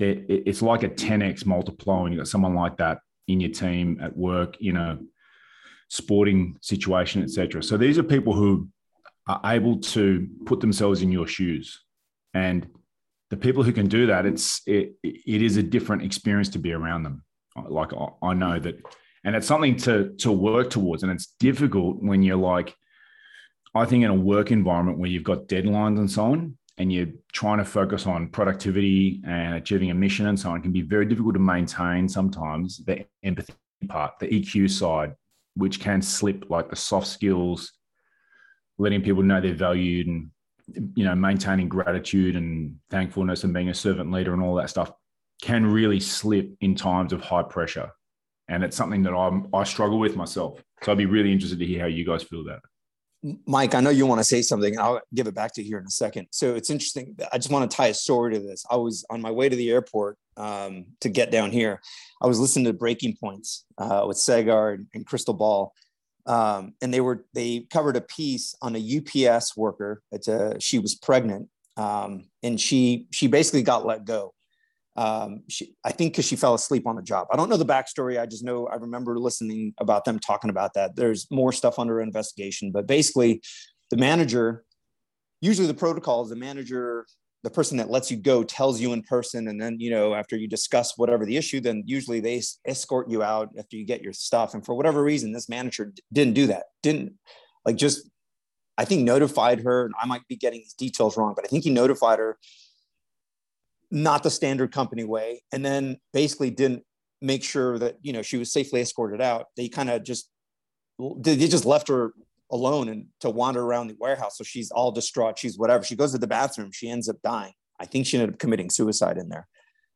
[0.00, 4.00] They're, it's like a 10x multiplier when you've got someone like that in your team
[4.02, 4.98] at work in a
[5.88, 8.68] sporting situation etc so these are people who
[9.26, 11.82] are able to put themselves in your shoes.
[12.34, 12.66] And
[13.30, 16.72] the people who can do that it's it, it is a different experience to be
[16.72, 17.24] around them.
[17.68, 17.90] Like
[18.22, 18.76] I know that
[19.26, 21.02] and it's something to to work towards.
[21.02, 22.74] And it's difficult when you're like,
[23.74, 27.08] I think in a work environment where you've got deadlines and so on, and you're
[27.32, 31.06] trying to focus on productivity and achieving a mission and so on, can be very
[31.06, 33.52] difficult to maintain sometimes the empathy
[33.88, 35.14] part, the EQ side,
[35.56, 37.72] which can slip like the soft skills,
[38.78, 40.30] letting people know they're valued and
[40.94, 44.92] you know, maintaining gratitude and thankfulness and being a servant leader and all that stuff
[45.42, 47.90] can really slip in times of high pressure.
[48.48, 50.62] And it's something that I'm, I struggle with myself.
[50.82, 53.36] So I'd be really interested to hear how you guys feel about it.
[53.46, 54.78] Mike, I know you want to say something.
[54.78, 56.28] I'll give it back to you here in a second.
[56.30, 57.16] So it's interesting.
[57.32, 58.64] I just want to tie a story to this.
[58.70, 61.80] I was on my way to the airport um, to get down here.
[62.22, 65.72] I was listening to Breaking Points uh, with Saagar and Krystal Ball,
[66.26, 70.02] um, and they were they covered a piece on a UPS worker.
[70.12, 74.34] It's a, she was pregnant, um, and she she basically got let go.
[74.96, 77.26] Um, she, I think because she fell asleep on the job.
[77.30, 78.20] I don't know the backstory.
[78.20, 80.96] I just know I remember listening about them talking about that.
[80.96, 83.42] There's more stuff under investigation, but basically,
[83.90, 84.64] the manager.
[85.42, 87.06] Usually, the protocol is the manager
[87.46, 90.36] the person that lets you go tells you in person and then you know after
[90.36, 94.12] you discuss whatever the issue then usually they escort you out after you get your
[94.12, 97.12] stuff and for whatever reason this manager didn't do that didn't
[97.64, 98.10] like just
[98.78, 101.62] i think notified her and i might be getting these details wrong but i think
[101.62, 102.36] he notified her
[103.90, 106.82] not the standard company way and then basically didn't
[107.22, 110.28] make sure that you know she was safely escorted out they kind of just
[110.98, 112.12] they just left her
[112.50, 114.38] alone and to wander around the warehouse.
[114.38, 115.38] So she's all distraught.
[115.38, 115.84] She's whatever.
[115.84, 116.70] She goes to the bathroom.
[116.72, 117.52] She ends up dying.
[117.78, 119.46] I think she ended up committing suicide in there.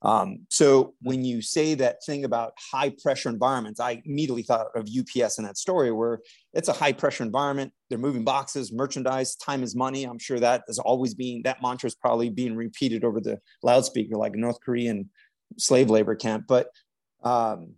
[0.02, 4.88] Um, so when you say that thing about high pressure environments, I immediately thought of
[4.88, 6.20] UPS in that story where
[6.54, 7.72] it's a high pressure environment.
[7.88, 10.04] They're moving boxes, merchandise, time is money.
[10.04, 14.16] I'm sure that is always being, that mantra is probably being repeated over the loudspeaker
[14.16, 15.10] like North Korean
[15.58, 16.44] slave labor camp.
[16.48, 16.68] But
[17.22, 17.74] um,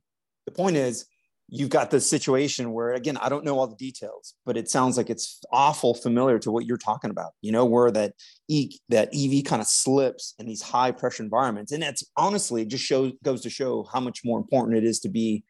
[0.47, 1.07] the point is,
[1.55, 4.97] you've got this situation where again i don't know all the details but it sounds
[4.97, 8.15] like it's awful familiar to what you're talking about you know where that
[8.49, 11.73] e that ev kind of slips in these high pressure environments.
[11.73, 15.09] And that's honestly just shows goes to show how much more important it is to
[15.09, 15.45] be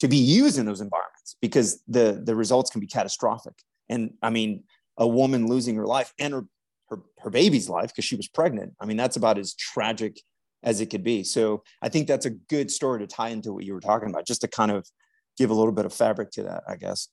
[0.00, 3.54] to be used in those environments because the the results can be catastrophic.
[3.88, 4.64] And i mean
[4.98, 6.44] a woman losing her life and her
[6.88, 10.20] her, her baby's life because she was pregnant i mean that's about as tragic
[10.62, 11.22] as it could be.
[11.22, 14.26] So i think that's a good story to tie into what you were talking about
[14.26, 14.88] just to kind of
[15.36, 17.08] give a little bit of fabric to that, I guess.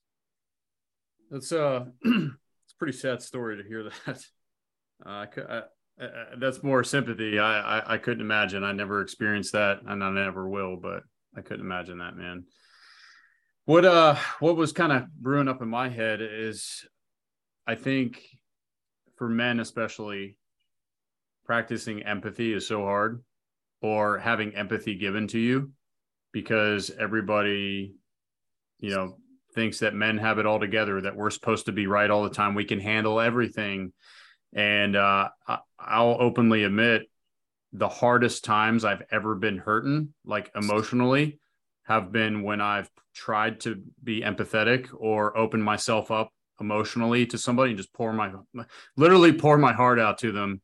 [1.30, 4.20] That's uh, it's a pretty sad story to hear that.
[5.04, 5.62] Uh, I,
[6.00, 6.06] I,
[6.38, 7.38] that's more sympathy.
[7.40, 8.62] I, I I couldn't imagine.
[8.62, 10.76] I never experienced that, and I never will.
[10.76, 11.02] But
[11.36, 12.44] I couldn't imagine that, man.
[13.64, 16.86] What uh, what was kind of brewing up in my head is,
[17.66, 18.22] I think,
[19.16, 20.36] for men especially,
[21.44, 23.22] practicing empathy is so hard,
[23.82, 25.72] or having empathy given to you,
[26.32, 27.96] because everybody
[28.78, 29.18] you know,
[29.54, 32.30] thinks that men have it all together, that we're supposed to be right all the
[32.30, 32.54] time.
[32.54, 33.92] We can handle everything.
[34.52, 35.28] And uh,
[35.78, 37.08] I'll openly admit
[37.72, 41.38] the hardest times I've ever been hurting, like emotionally,
[41.84, 47.70] have been when I've tried to be empathetic or open myself up emotionally to somebody
[47.70, 48.30] and just pour my
[48.96, 50.60] literally pour my heart out to them.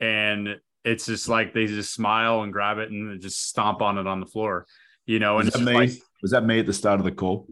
[0.00, 4.06] And it's just like they just smile and grab it and just stomp on it
[4.06, 4.66] on the floor,
[5.06, 5.38] you know.
[5.38, 5.72] And was that, me?
[5.72, 5.90] Like,
[6.22, 7.46] was that me at the start of the call?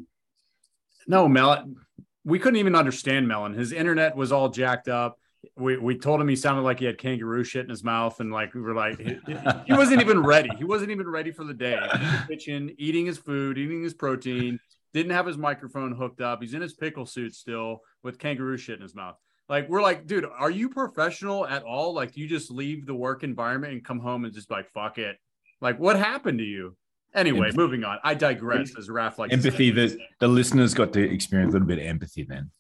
[1.07, 1.77] No, Melon.
[2.25, 3.55] We couldn't even understand Melon.
[3.55, 5.19] His internet was all jacked up.
[5.57, 8.33] We, we told him he sounded like he had kangaroo shit in his mouth, and
[8.33, 9.19] like we were like, he,
[9.67, 10.51] he wasn't even ready.
[10.57, 11.77] He wasn't even ready for the day.
[11.81, 14.61] The kitchen, eating his food, eating his protein.
[14.95, 16.43] Didn't have his microphone hooked up.
[16.43, 19.17] He's in his pickle suit still with kangaroo shit in his mouth.
[19.49, 21.95] Like we're like, dude, are you professional at all?
[21.95, 24.99] Like, do you just leave the work environment and come home and just like fuck
[24.99, 25.17] it?
[25.61, 26.77] Like, what happened to you?
[27.14, 27.57] Anyway, empathy.
[27.57, 27.98] moving on.
[28.03, 28.72] I digress.
[28.77, 29.70] As Raph like empathy.
[29.70, 32.25] The the listeners got to experience a little bit of empathy.
[32.25, 32.51] Then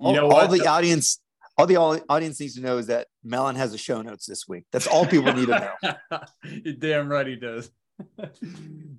[0.00, 1.20] you know all, all the audience,
[1.56, 4.64] all the audience needs to know is that Melon has a show notes this week.
[4.72, 6.20] That's all people need to know.
[6.44, 7.70] You're damn right he does.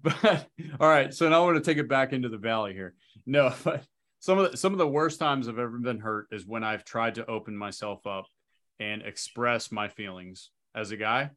[0.04, 0.48] but
[0.80, 2.94] all right, so now I want to take it back into the valley here.
[3.26, 3.84] No, but
[4.20, 6.86] some of the, some of the worst times I've ever been hurt is when I've
[6.86, 8.26] tried to open myself up
[8.80, 11.32] and express my feelings as a guy.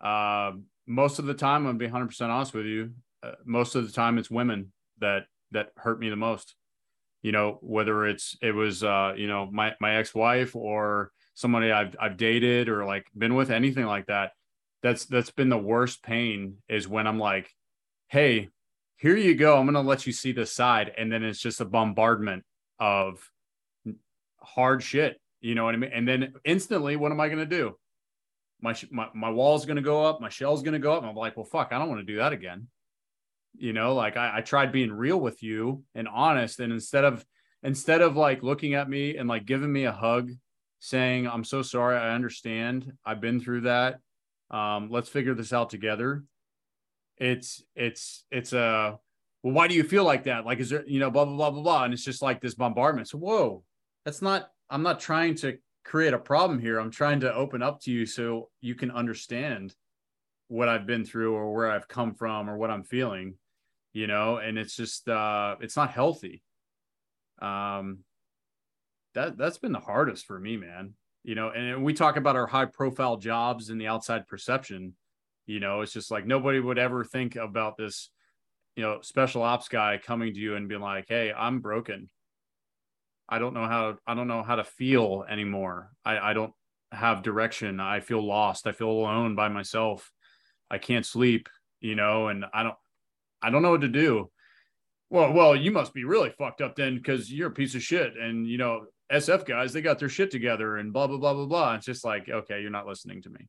[0.00, 2.92] Um, most of the time, I'm gonna be 100 percent honest with you.
[3.22, 6.54] Uh, most of the time, it's women that that hurt me the most.
[7.22, 11.70] You know, whether it's it was uh, you know my my ex wife or somebody
[11.70, 14.32] I've I've dated or like been with anything like that.
[14.82, 17.50] That's that's been the worst pain is when I'm like,
[18.08, 18.50] hey,
[18.96, 19.58] here you go.
[19.58, 22.44] I'm gonna let you see this side, and then it's just a bombardment
[22.78, 23.28] of
[24.40, 25.20] hard shit.
[25.40, 25.90] You know what I mean?
[25.92, 27.76] And then instantly, what am I gonna do?
[28.60, 31.02] My my, my wall's going to go up, my shell's going to go up.
[31.02, 32.68] And I'm like, well, fuck, I don't want to do that again.
[33.56, 36.60] You know, like I, I tried being real with you and honest.
[36.60, 37.24] And instead of
[37.62, 40.30] instead of like looking at me and like giving me a hug,
[40.78, 42.92] saying, I'm so sorry, I understand.
[43.04, 43.98] I've been through that.
[44.50, 46.22] Um, let's figure this out together.
[47.18, 48.98] It's it's it's a
[49.42, 50.44] well, why do you feel like that?
[50.44, 51.84] Like, is there, you know, blah, blah, blah, blah, blah.
[51.84, 53.08] And it's just like this bombardment.
[53.08, 53.62] So, whoa,
[54.04, 56.80] that's not, I'm not trying to create a problem here.
[56.80, 59.74] I'm trying to open up to you so you can understand
[60.48, 63.34] what I've been through or where I've come from or what I'm feeling,
[63.92, 66.42] you know, and it's just, uh, it's not healthy.
[67.40, 68.00] Um,
[69.14, 72.46] that, that's been the hardest for me, man, you know, and we talk about our
[72.46, 74.94] high profile jobs and the outside perception,
[75.46, 78.10] you know, it's just like nobody would ever think about this
[78.74, 82.10] you know, special ops guy coming to you and being like, "Hey, I'm broken.
[83.28, 85.90] I don't know how I don't know how to feel anymore.
[86.04, 86.52] I, I don't
[86.92, 87.80] have direction.
[87.80, 88.66] I feel lost.
[88.66, 90.10] I feel alone by myself.
[90.70, 91.48] I can't sleep,
[91.80, 92.76] you know, and I don't
[93.42, 94.30] I don't know what to do.
[95.10, 98.16] Well, well, you must be really fucked up then because you're a piece of shit.
[98.16, 101.46] And you know, SF guys, they got their shit together and blah blah blah blah
[101.46, 101.74] blah.
[101.74, 103.48] It's just like, okay, you're not listening to me.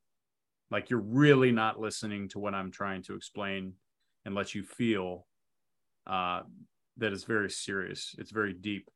[0.70, 3.74] Like you're really not listening to what I'm trying to explain
[4.26, 5.26] and let you feel
[6.06, 6.42] uh,
[6.98, 8.16] that is very serious.
[8.18, 8.90] It's very deep.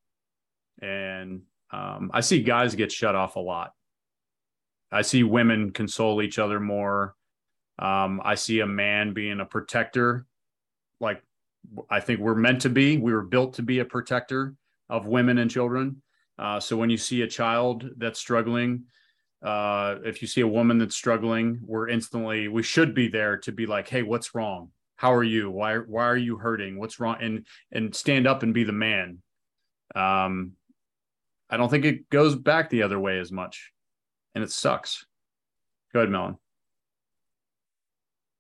[0.81, 3.73] And um, I see guys get shut off a lot.
[4.91, 7.15] I see women console each other more.
[7.79, 10.25] Um, I see a man being a protector,
[10.99, 11.23] like
[11.89, 12.97] I think we're meant to be.
[12.97, 14.55] We were built to be a protector
[14.89, 16.01] of women and children.
[16.37, 18.83] Uh, so when you see a child that's struggling,
[19.43, 23.51] uh, if you see a woman that's struggling, we're instantly we should be there to
[23.51, 24.71] be like, hey, what's wrong?
[25.01, 28.53] how are you why why are you hurting what's wrong and and stand up and
[28.53, 29.17] be the man
[29.95, 30.51] um
[31.51, 33.71] i don't think it goes back the other way as much
[34.35, 35.05] and it sucks.
[35.93, 36.37] Go ahead melon.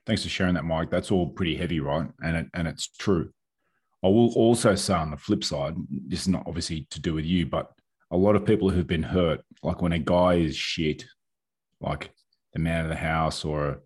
[0.05, 0.89] Thanks for sharing that mike.
[0.89, 2.07] That's all pretty heavy right?
[2.23, 3.31] And it, and it's true.
[4.03, 7.25] I will also say on the flip side this is not obviously to do with
[7.25, 7.71] you but
[8.09, 11.05] a lot of people who've been hurt like when a guy is shit
[11.79, 12.11] like
[12.53, 13.81] the man of the house or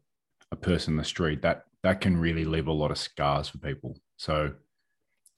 [0.51, 3.57] a person in the street that that can really leave a lot of scars for
[3.59, 3.97] people.
[4.17, 4.53] So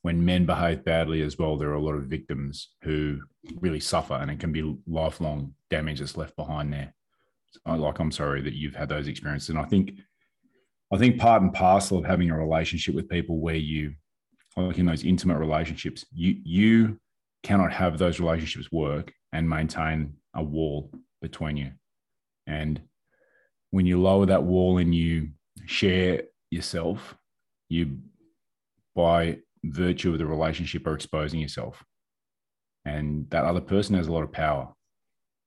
[0.02, 3.20] when men behave badly as well, there are a lot of victims who
[3.60, 6.94] really suffer, and it can be lifelong damage that's left behind there.
[7.52, 9.92] So, like, I'm sorry that you've had those experiences, and I think,
[10.94, 13.94] I think part and parcel of having a relationship with people where you,
[14.56, 17.00] like in those intimate relationships, you you
[17.44, 21.72] cannot have those relationships work and maintain a wall between you,
[22.46, 22.82] and
[23.72, 25.30] when you lower that wall and you
[25.66, 27.16] share yourself,
[27.70, 27.98] you
[28.96, 31.84] by virtue of the relationship are exposing yourself.
[32.86, 34.74] And that other person has a lot of power,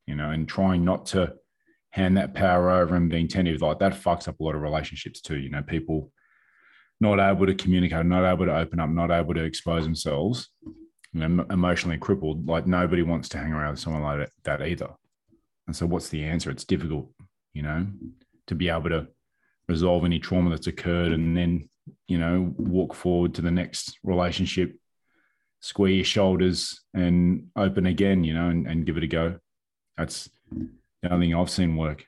[0.07, 1.35] you know, and trying not to
[1.91, 5.21] hand that power over and being tentative like that fucks up a lot of relationships
[5.21, 5.39] too.
[5.39, 6.13] You know, people
[7.01, 10.49] not able to communicate, not able to open up, not able to expose themselves,
[11.13, 12.47] you know, emotionally crippled.
[12.47, 14.91] Like nobody wants to hang around with someone like that either.
[15.67, 16.51] And so, what's the answer?
[16.51, 17.11] It's difficult,
[17.55, 17.87] you know,
[18.49, 19.09] to be able to
[19.69, 21.69] resolve any trauma that's occurred and then
[22.09, 24.75] you know walk forward to the next relationship
[25.61, 29.39] square your shoulders and open again you know and, and give it a go.
[29.97, 30.31] That's
[31.03, 32.05] the only thing i've seen work.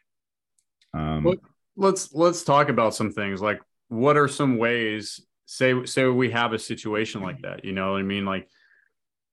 [0.94, 1.34] Um,
[1.76, 6.52] let's let's talk about some things like what are some ways say say we have
[6.52, 8.24] a situation like that you know what i mean?
[8.24, 8.48] Like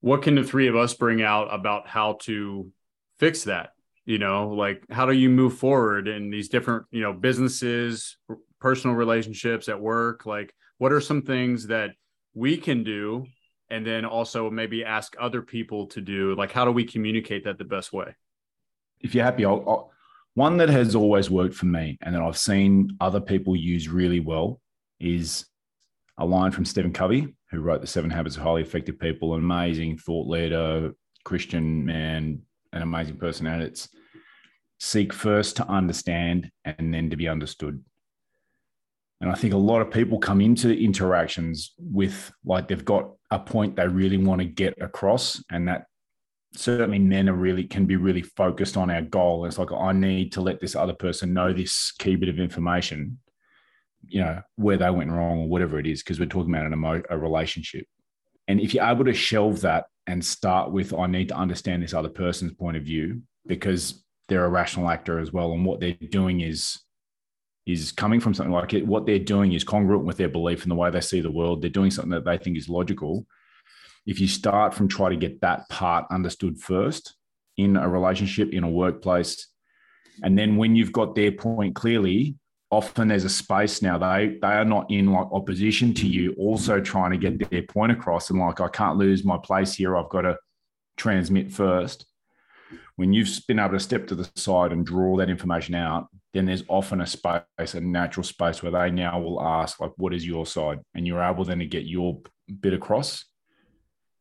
[0.00, 2.70] what can the three of us bring out about how to
[3.18, 3.70] fix that
[4.04, 4.48] you know?
[4.48, 8.16] Like how do you move forward in these different you know businesses
[8.60, 11.90] personal relationships at work like what are some things that
[12.34, 13.26] we can do?
[13.68, 17.58] And then also maybe ask other people to do like how do we communicate that
[17.58, 18.14] the best way?
[19.00, 19.92] If you're happy I'll, I'll,
[20.34, 24.20] one that has always worked for me and that i've seen other people use really
[24.20, 24.60] well
[25.00, 25.44] is
[26.18, 29.40] a line from stephen covey who wrote the seven habits of highly effective people an
[29.40, 30.92] amazing thought leader
[31.24, 32.40] christian man
[32.72, 33.88] an amazing person and it's
[34.80, 37.84] seek first to understand and then to be understood.
[39.20, 43.38] And I think a lot of people come into interactions with like they've got a
[43.38, 45.84] point they really want to get across, and that
[46.54, 49.44] certainly men are really can be really focused on our goal.
[49.44, 53.18] It's like I need to let this other person know this key bit of information,
[54.06, 56.72] you know, where they went wrong or whatever it is, because we're talking about an
[56.72, 57.86] emo- a relationship.
[58.48, 61.94] And if you're able to shelve that and start with, I need to understand this
[61.94, 65.92] other person's point of view because they're a rational actor as well, and what they're
[65.92, 66.80] doing is
[67.72, 68.86] is coming from something like it.
[68.86, 71.62] What they're doing is congruent with their belief and the way they see the world.
[71.62, 73.26] They're doing something that they think is logical.
[74.06, 77.14] If you start from trying to get that part understood first
[77.56, 79.46] in a relationship, in a workplace,
[80.22, 82.36] and then when you've got their point clearly,
[82.70, 83.98] often there's a space now.
[83.98, 87.92] They they are not in like opposition to you, also trying to get their point
[87.92, 88.30] across.
[88.30, 89.96] And like, I can't lose my place here.
[89.96, 90.36] I've got to
[90.96, 92.06] transmit first.
[92.96, 96.46] When you've been able to step to the side and draw that information out, then
[96.46, 100.26] there's often a space, a natural space where they now will ask, like, what is
[100.26, 100.78] your side?
[100.94, 102.20] And you're able then to get your
[102.60, 103.24] bit across.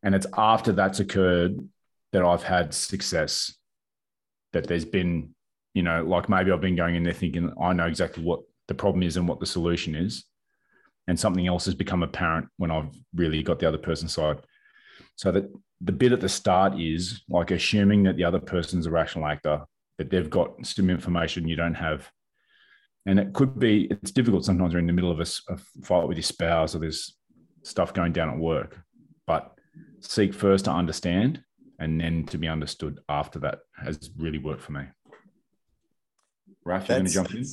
[0.01, 1.68] And it's after that's occurred
[2.12, 3.53] that I've had success,
[4.53, 5.36] that there's been
[5.74, 8.74] you know, like maybe I've been going in there thinking I know exactly what the
[8.74, 10.26] problem is and what the solution is.
[11.07, 14.41] And something else has become apparent when I've really got the other person's side.
[15.16, 15.45] So that
[15.82, 19.64] the bit at the start is like assuming that the other person's a rational actor,
[20.00, 22.10] that they've got some information you don't have.
[23.06, 26.08] And it could be, it's difficult sometimes you're in the middle of a, a fight
[26.08, 27.16] with your spouse or there's
[27.64, 28.80] stuff going down at work,
[29.28, 29.54] but
[30.00, 31.43] seek first to understand
[31.80, 34.86] and then to be understood after that has really worked for me.
[36.66, 37.45] Raf, you going to jump in?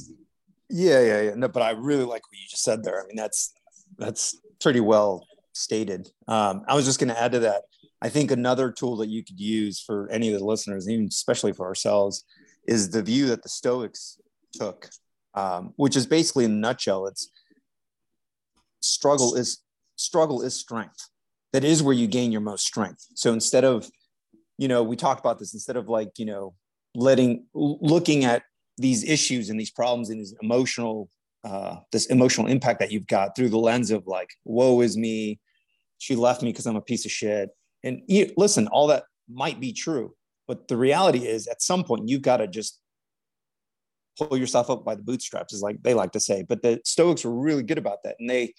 [0.68, 1.34] Yeah, yeah, yeah.
[1.34, 3.02] No, but I really like what you just said there.
[3.02, 3.52] I mean, that's
[3.98, 6.10] that's pretty well stated.
[6.28, 7.62] Um, I was just going to add to that.
[8.02, 11.52] I think another tool that you could use for any of the listeners, even especially
[11.52, 12.24] for ourselves,
[12.66, 14.18] is the view that the Stoics
[14.52, 14.88] took,
[15.34, 17.30] um, which is basically in a nutshell, it's
[18.80, 19.62] struggle is
[19.96, 21.08] struggle is strength.
[21.52, 23.06] That is where you gain your most strength.
[23.14, 23.88] So instead of,
[24.58, 26.54] you know, we talked about this instead of like, you know,
[26.94, 28.42] letting looking at
[28.78, 31.08] these issues and these problems and these emotional
[31.44, 35.38] uh, this emotional impact that you've got through the lens of like woe is me
[35.98, 37.50] she left me because i'm a piece of shit
[37.84, 40.12] and you, listen all that might be true
[40.46, 42.80] but the reality is at some point you've got to just
[44.18, 46.44] pull yourself up by the bootstraps is like they like to say.
[46.48, 48.16] But the stoics were really good about that.
[48.18, 48.54] And they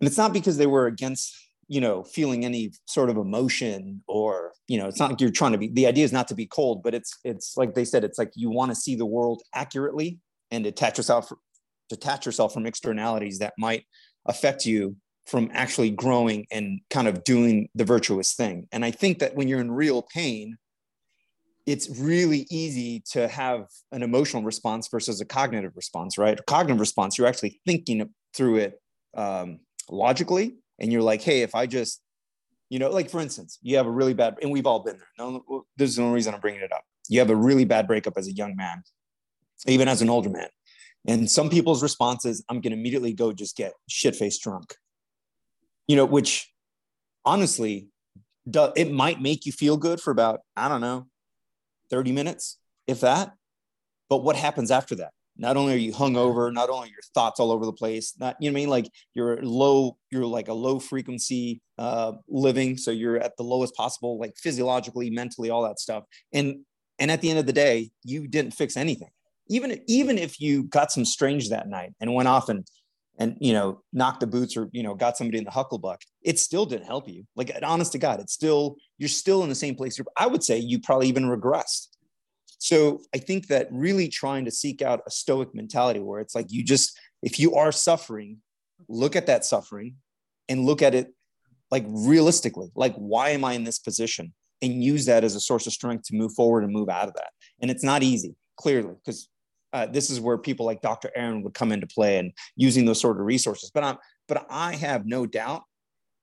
[0.00, 1.34] and it's not because they were against
[1.68, 5.52] you know feeling any sort of emotion or you know it's not like you're trying
[5.52, 8.02] to be the idea is not to be cold but it's it's like they said
[8.02, 10.18] it's like you want to see the world accurately
[10.50, 11.32] and detach yourself
[11.88, 13.84] detach yourself from externalities that might
[14.26, 14.96] affect you
[15.26, 18.66] from actually growing and kind of doing the virtuous thing.
[18.72, 20.56] And i think that when you're in real pain
[21.64, 26.80] it's really easy to have an emotional response versus a cognitive response right a cognitive
[26.80, 28.80] response you're actually thinking through it
[29.16, 29.60] um,
[29.90, 32.02] logically and you're like, hey, if I just,
[32.68, 35.08] you know, like for instance, you have a really bad, and we've all been there.
[35.18, 36.82] No, this is the only reason I'm bringing it up.
[37.08, 38.82] You have a really bad breakup as a young man,
[39.66, 40.48] even as an older man.
[41.06, 44.74] And some people's response is, I'm going to immediately go just get shit faced drunk,
[45.86, 46.52] you know, which
[47.24, 47.88] honestly,
[48.46, 51.06] it might make you feel good for about, I don't know,
[51.92, 53.34] 30 minutes, if that.
[54.08, 55.12] But what happens after that?
[55.36, 58.50] not only are you hungover, not only your thoughts all over the place, not you
[58.50, 62.90] know what I mean, like you're low, you're like a low frequency uh, living, so
[62.90, 66.04] you're at the lowest possible, like physiologically, mentally, all that stuff.
[66.32, 66.60] And
[66.98, 69.08] and at the end of the day, you didn't fix anything.
[69.48, 72.66] Even even if you got some strange that night and went off and
[73.18, 76.38] and you know knocked the boots or you know got somebody in the hucklebuck, it
[76.38, 77.24] still didn't help you.
[77.36, 80.00] Like honest to God, it's still you're still in the same place.
[80.16, 81.88] I would say you probably even regressed
[82.62, 86.52] so I think that really trying to seek out a stoic mentality where it's like
[86.52, 88.38] you just, if you are suffering,
[88.88, 89.96] look at that suffering
[90.48, 91.12] and look at it
[91.72, 94.32] like realistically, like, why am I in this position?
[94.62, 97.14] And use that as a source of strength to move forward and move out of
[97.14, 97.30] that.
[97.60, 99.28] And it's not easy, clearly, because
[99.72, 101.10] uh, this is where people like Dr.
[101.14, 103.70] Aaron would come into play and using those sort of resources.
[103.72, 103.98] But I'm,
[104.28, 105.62] but I have no doubt,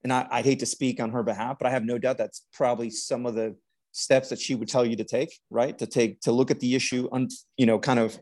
[0.03, 2.45] and I, I hate to speak on her behalf, but I have no doubt that's
[2.53, 3.55] probably some of the
[3.91, 5.77] steps that she would tell you to take, right?
[5.77, 7.27] To take to look at the issue, un,
[7.57, 8.19] you know, kind of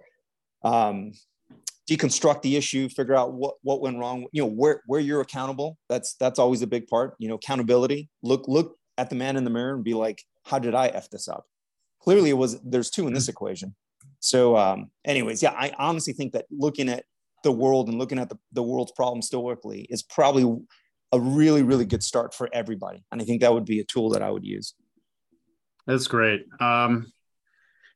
[0.63, 1.11] um,
[1.89, 5.77] deconstruct the issue, figure out what what went wrong, you know, where where you're accountable.
[5.89, 7.15] That's that's always a big part.
[7.19, 8.09] You know, accountability.
[8.23, 11.09] Look look at the man in the mirror and be like, how did I f
[11.09, 11.45] this up?
[12.01, 13.75] Clearly, it was there's two in this equation.
[14.19, 17.05] So, um, anyways, yeah, I honestly think that looking at
[17.43, 20.59] the world and looking at the, the world's problems stoically is probably
[21.13, 24.09] a really really good start for everybody and i think that would be a tool
[24.09, 24.73] that i would use
[25.87, 26.45] that's great.
[26.59, 27.11] Um,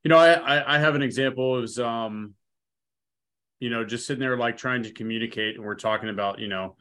[0.04, 2.34] you know, I, I have an example of, um,
[3.60, 6.78] you know, just sitting there like trying to communicate, and we're talking about, you know,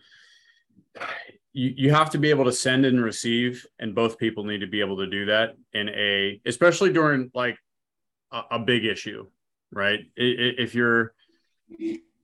[1.53, 4.69] you, you have to be able to send and receive, and both people need to
[4.69, 7.59] be able to do that in a, especially during like
[8.33, 9.27] a, big issue,
[9.73, 10.01] right?
[10.17, 11.13] If you're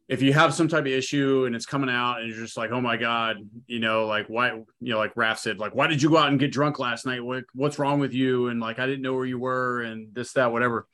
[0.09, 2.71] if you have some type of issue and it's coming out and you're just like,
[2.71, 6.01] oh my God, you know, like why, you know, like Raf said, like, why did
[6.01, 7.25] you go out and get drunk last night?
[7.25, 8.49] What, what's wrong with you?
[8.49, 10.87] And like, I didn't know where you were and this, that, whatever.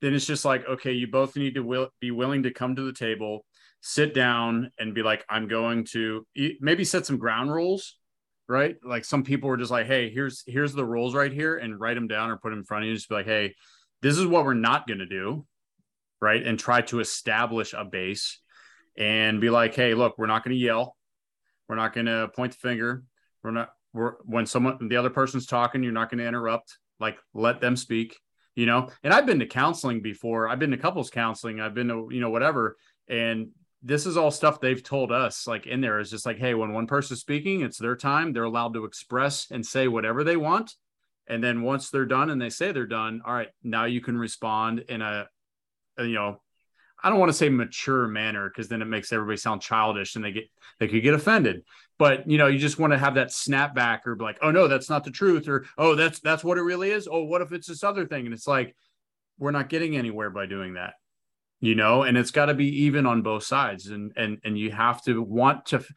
[0.00, 2.82] Then it's just like, okay, you both need to will, be willing to come to
[2.82, 3.44] the table,
[3.82, 6.26] sit down and be like, I'm going to
[6.60, 7.98] maybe set some ground rules,
[8.48, 8.76] right?
[8.82, 11.94] Like some people were just like, Hey, here's, here's the rules right here and write
[11.94, 12.94] them down or put them in front of you.
[12.94, 13.54] Just be like, Hey,
[14.04, 15.44] this is what we're not going to do
[16.24, 16.46] right?
[16.46, 18.40] And try to establish a base
[18.96, 20.96] and be like, hey, look, we're not going to yell.
[21.68, 23.04] We're not going to point the finger.
[23.42, 26.78] We're not, we're, when someone, the other person's talking, you're not going to interrupt.
[26.98, 28.18] Like, let them speak,
[28.54, 28.88] you know?
[29.02, 30.48] And I've been to counseling before.
[30.48, 31.60] I've been to couples counseling.
[31.60, 32.78] I've been to, you know, whatever.
[33.06, 33.48] And
[33.82, 36.72] this is all stuff they've told us like in there is just like hey when
[36.72, 40.74] one person's speaking it's their time they're allowed to express and say whatever they want
[41.28, 44.16] and then once they're done and they say they're done all right now you can
[44.16, 45.26] respond in a,
[45.98, 46.40] a you know
[47.02, 50.24] i don't want to say mature manner because then it makes everybody sound childish and
[50.24, 50.44] they get
[50.80, 51.62] they could get offended.
[51.98, 54.66] But you know you just want to have that snapback or be like oh no
[54.66, 57.06] that's not the truth or oh that's that's what it really is.
[57.10, 58.24] Oh what if it's this other thing?
[58.24, 58.74] And it's like
[59.38, 60.94] we're not getting anywhere by doing that
[61.60, 62.02] you know?
[62.02, 63.86] And it's got to be even on both sides.
[63.86, 65.90] And and and you have to want to f-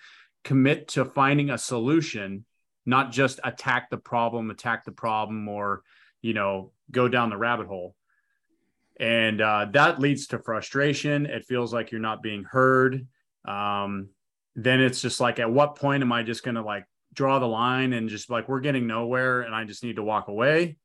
[0.43, 2.45] commit to finding a solution
[2.87, 5.83] not just attack the problem attack the problem or
[6.21, 7.93] you know go down the rabbit hole.
[8.99, 11.27] And uh, that leads to frustration.
[11.27, 13.05] It feels like you're not being heard.
[13.45, 14.09] Um,
[14.55, 17.45] then it's just like at what point am i just going to like draw the
[17.45, 20.77] line and just like we're getting nowhere and i just need to walk away?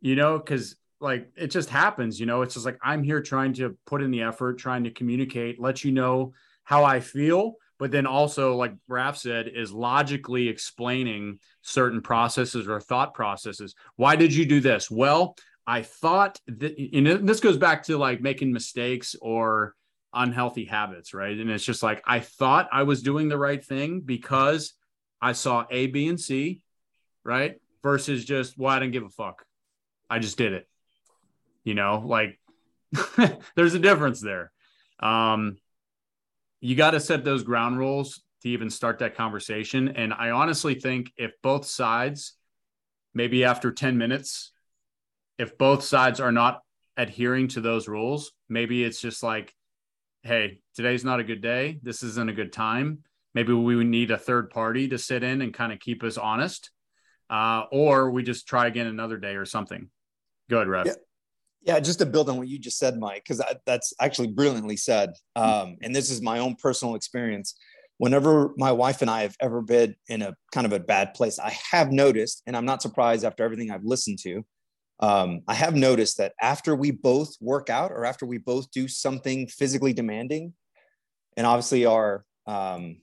[0.00, 2.42] You know because like it just happens you know?
[2.42, 5.84] It's just like i'm here trying to put in the effort trying to communicate let
[5.84, 6.32] you know
[6.64, 12.78] how i feel but then also like Raf said is logically explaining certain processes or
[12.78, 13.74] thought processes.
[13.96, 14.88] Why did you do this?
[14.88, 15.34] Well
[15.66, 19.74] i thought that and this goes back to like making mistakes or
[20.14, 21.36] unhealthy habits right?
[21.36, 24.74] And it's just like i thought i was doing the right thing because
[25.20, 26.60] i saw a b and c
[27.24, 27.60] right?
[27.82, 29.44] Versus just well i didn't give a fuck.
[30.08, 30.68] I just did it.
[31.64, 32.38] You know like
[33.56, 34.52] there's a difference there.
[35.00, 35.56] Um
[36.62, 40.74] you got to set those ground rules to even start that conversation and i honestly
[40.74, 42.34] think if both sides
[43.12, 44.52] maybe after 10 minutes
[45.38, 46.60] if both sides are not
[46.96, 49.52] adhering to those rules maybe it's just like
[50.22, 52.98] hey today's not a good day this isn't a good time
[53.34, 56.70] maybe we need a third party to sit in and kind of keep us honest
[57.30, 59.88] uh, or we just try again another day or something
[60.48, 60.86] go ahead Raf.
[60.86, 60.92] Yeah.
[61.64, 65.12] Yeah, just to build on what you just said, Mike, because that's actually brilliantly said.
[65.36, 67.54] Um, and this is my own personal experience.
[67.98, 71.38] Whenever my wife and I have ever been in a kind of a bad place,
[71.38, 74.44] I have noticed, and I'm not surprised after everything I've listened to,
[74.98, 78.88] um, I have noticed that after we both work out or after we both do
[78.88, 80.54] something physically demanding,
[81.36, 82.96] and obviously our um,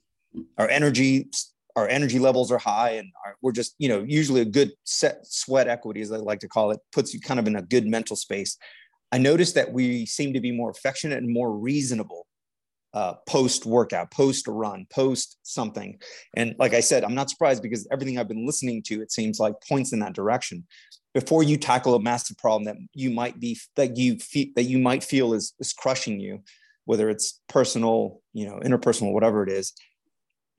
[0.57, 1.29] our energy
[1.75, 5.25] our energy levels are high and our, we're just you know usually a good set
[5.25, 7.85] sweat equity as i like to call it puts you kind of in a good
[7.85, 8.57] mental space.
[9.11, 12.27] I noticed that we seem to be more affectionate and more reasonable
[12.93, 15.99] uh, post workout post run post something
[16.35, 19.39] and like i said i'm not surprised because everything i've been listening to it seems
[19.39, 20.65] like points in that direction.
[21.13, 24.79] Before you tackle a massive problem that you might be that you feel that you
[24.79, 26.43] might feel is is crushing you
[26.85, 29.73] whether it's personal you know interpersonal whatever it is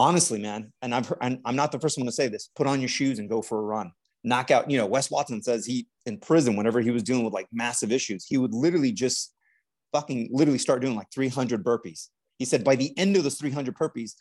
[0.01, 2.49] honestly, man, and I've heard, I'm not the first one to say this.
[2.57, 3.93] Put on your shoes and go for a run.
[4.25, 4.71] Knock out.
[4.71, 7.93] You know, Wes Watson says he in prison whenever he was dealing with like massive
[7.93, 9.35] issues, he would literally just
[9.93, 12.09] fucking literally start doing like 300 burpees.
[12.39, 14.13] He said by the end of those 300 burpees,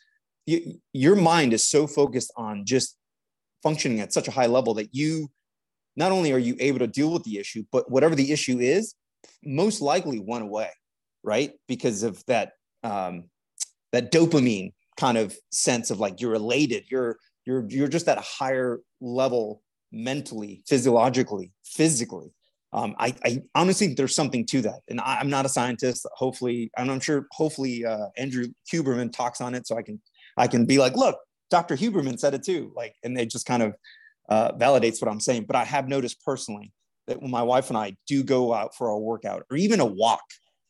[0.46, 2.96] you, your mind is so focused on just
[3.62, 5.30] functioning at such a high level that you
[5.96, 8.94] not only are you able to deal with the issue, but whatever the issue is,
[9.44, 10.70] most likely went away,
[11.22, 11.52] right?
[11.68, 12.52] Because of that
[12.82, 13.24] um,
[13.92, 16.84] that dopamine kind of sense of like you're elated.
[16.90, 22.32] You're you're you're just at a higher level mentally physiologically physically.
[22.72, 24.82] Um, I, I, honestly think there's something to that.
[24.88, 26.06] And I, am not a scientist.
[26.14, 30.00] Hopefully and i'm sure hopefully uh, andrew huberman talks on it so i can
[30.36, 31.18] i can be like look
[31.50, 32.72] dr huberman said it too.
[32.76, 33.74] Like and it just kind of
[34.28, 35.46] uh, validates what i'm saying.
[35.46, 36.72] But i have noticed personally
[37.08, 39.86] that when my wife and i do go out for a workout or even a
[39.86, 40.22] walk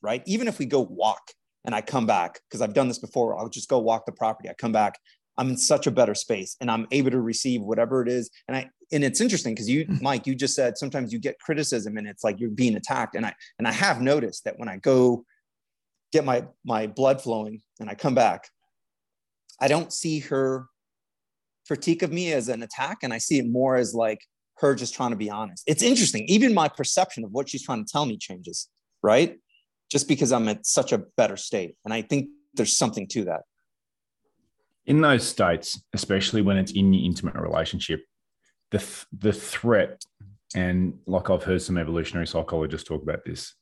[0.03, 0.23] right?
[0.27, 1.33] Even if we go walk
[1.65, 3.39] and I come back because I've done this before.
[3.39, 4.49] I'll just go walk the property.
[4.49, 4.99] I come back.
[5.37, 8.31] I'm in such a better space and I'm able to receive whatever it is.
[8.49, 10.03] And I and it's interesting because you, mm.
[10.03, 13.15] Mike, you just said sometimes you get criticism and it's like you're being attacked.
[13.15, 15.25] And I and I have noticed that when I go
[16.13, 18.49] get my my blood flowing and I come back,
[19.61, 20.67] I don't see her
[21.67, 24.21] critique of me as an attack, and I see it more as like
[24.57, 25.63] her just trying to be honest.
[25.67, 26.25] It's interesting.
[26.27, 28.69] Even my perception of what she's trying to tell me changes,
[29.03, 29.39] right?
[29.91, 31.77] Just because I'm at such a better state.
[31.85, 33.43] And I think there's something to that.
[34.87, 38.05] In those states, especially when it's in your intimate relationship,
[38.71, 40.03] the th- the threat,
[40.55, 43.55] and like I've heard some evolutionary psychologists talk about this,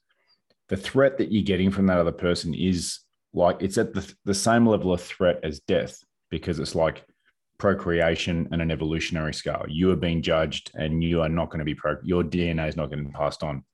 [0.69, 3.01] the threat that you're getting from that other person is
[3.35, 5.99] like it's at the, the same level of threat as death
[6.31, 7.05] because it's like
[7.59, 9.65] procreation and an evolutionary scale.
[9.69, 11.97] You are being judged, and you are not going to be pro.
[12.03, 13.65] Your DNA is not getting passed on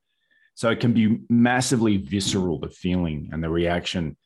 [0.55, 4.17] So it can be massively visceral, the feeling and the reaction,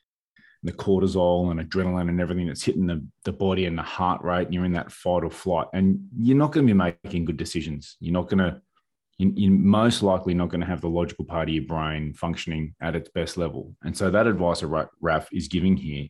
[0.62, 4.46] the cortisol and adrenaline and everything that's hitting the, the body and the heart rate.
[4.46, 5.68] And you're in that fight or flight.
[5.74, 7.98] And you're not going to be making good decisions.
[8.00, 8.62] You're not going to,
[9.18, 12.96] you're most likely not going to have the logical part of your brain functioning at
[12.96, 13.76] its best level.
[13.84, 16.08] And so that advice that Raf is giving here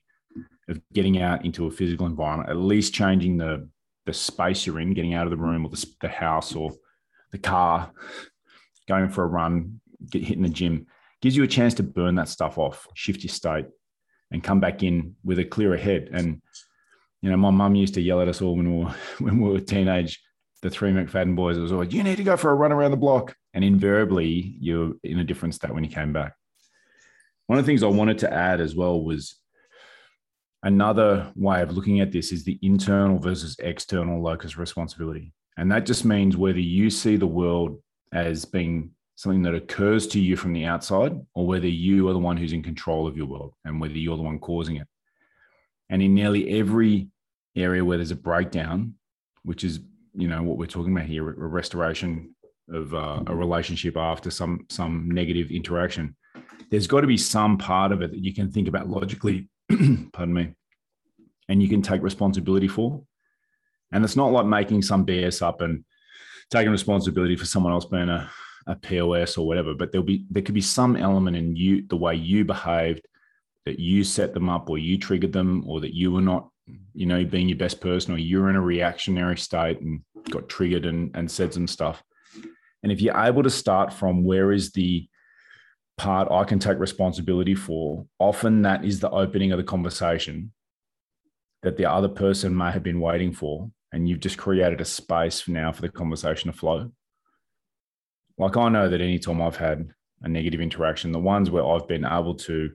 [0.68, 3.68] of getting out into a physical environment, at least changing the,
[4.06, 6.72] the space you're in, getting out of the room or the, the house or
[7.32, 7.92] the car,
[8.88, 10.88] going for a run, get hit in the gym,
[11.22, 13.66] gives you a chance to burn that stuff off, shift your state,
[14.32, 16.10] and come back in with a clearer head.
[16.12, 16.42] And
[17.22, 19.50] you know, my mum used to yell at us all when we were when we
[19.50, 20.22] were teenage.
[20.62, 22.92] The three McFadden boys it was always, "You need to go for a run around
[22.92, 26.34] the block," and invariably you're in a different state when you came back.
[27.48, 29.36] One of the things I wanted to add as well was
[30.64, 35.34] another way of looking at this is the internal versus external locus responsibility.
[35.58, 37.82] And that just means whether you see the world
[38.12, 42.20] as being something that occurs to you from the outside or whether you are the
[42.20, 44.88] one who's in control of your world and whether you're the one causing it.
[45.90, 47.10] And in nearly every
[47.54, 48.94] area where there's a breakdown,
[49.44, 49.82] which is,
[50.14, 52.34] you know, what we're talking about here, a restoration
[52.70, 56.16] of uh, a relationship after some some negative interaction,
[56.72, 59.50] there's got to be some part of it that you can think about logically,
[60.14, 60.54] pardon me,
[61.50, 63.04] and you can take responsibility for.
[63.92, 65.84] And it's not like making some BS up and
[66.50, 68.30] taking responsibility for someone else being a
[68.70, 71.98] a POS or whatever, but there'll be there could be some element in you the
[71.98, 73.06] way you behaved
[73.66, 76.50] that you set them up or you triggered them or that you were not
[76.94, 80.86] you know being your best person or you're in a reactionary state and got triggered
[80.86, 82.04] and, and said some stuff.
[82.84, 85.10] And if you're able to start from where is the
[85.98, 90.50] part i can take responsibility for often that is the opening of the conversation
[91.62, 95.46] that the other person may have been waiting for and you've just created a space
[95.46, 96.90] now for the conversation to flow
[98.40, 99.90] like I know that anytime I've had
[100.22, 102.72] a negative interaction, the ones where I've been able to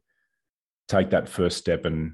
[0.88, 2.12] take that first step and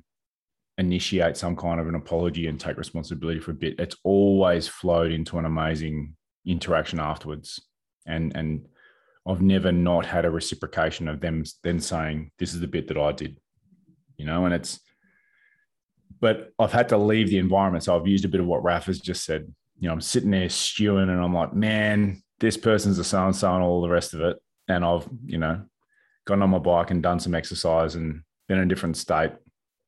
[0.78, 5.10] initiate some kind of an apology and take responsibility for a bit, it's always flowed
[5.10, 7.60] into an amazing interaction afterwards.
[8.06, 8.66] And and
[9.26, 12.96] I've never not had a reciprocation of them then saying, This is the bit that
[12.96, 13.36] I did.
[14.16, 14.80] You know, and it's
[16.20, 17.84] but I've had to leave the environment.
[17.84, 19.52] So I've used a bit of what Raf has just said.
[19.78, 23.36] You know, I'm sitting there stewing and I'm like, man, this person's a so and
[23.36, 24.38] so and all the rest of it.
[24.68, 25.62] And I've, you know,
[26.26, 29.32] gotten on my bike and done some exercise and been in a different state.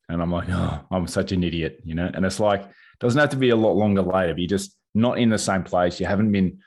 [0.09, 2.11] And I'm like, oh, I'm such an idiot, you know?
[2.12, 2.68] And it's like,
[3.00, 4.34] doesn't have to be a lot longer later.
[4.36, 5.98] You're just not in the same place.
[5.98, 6.59] You haven't been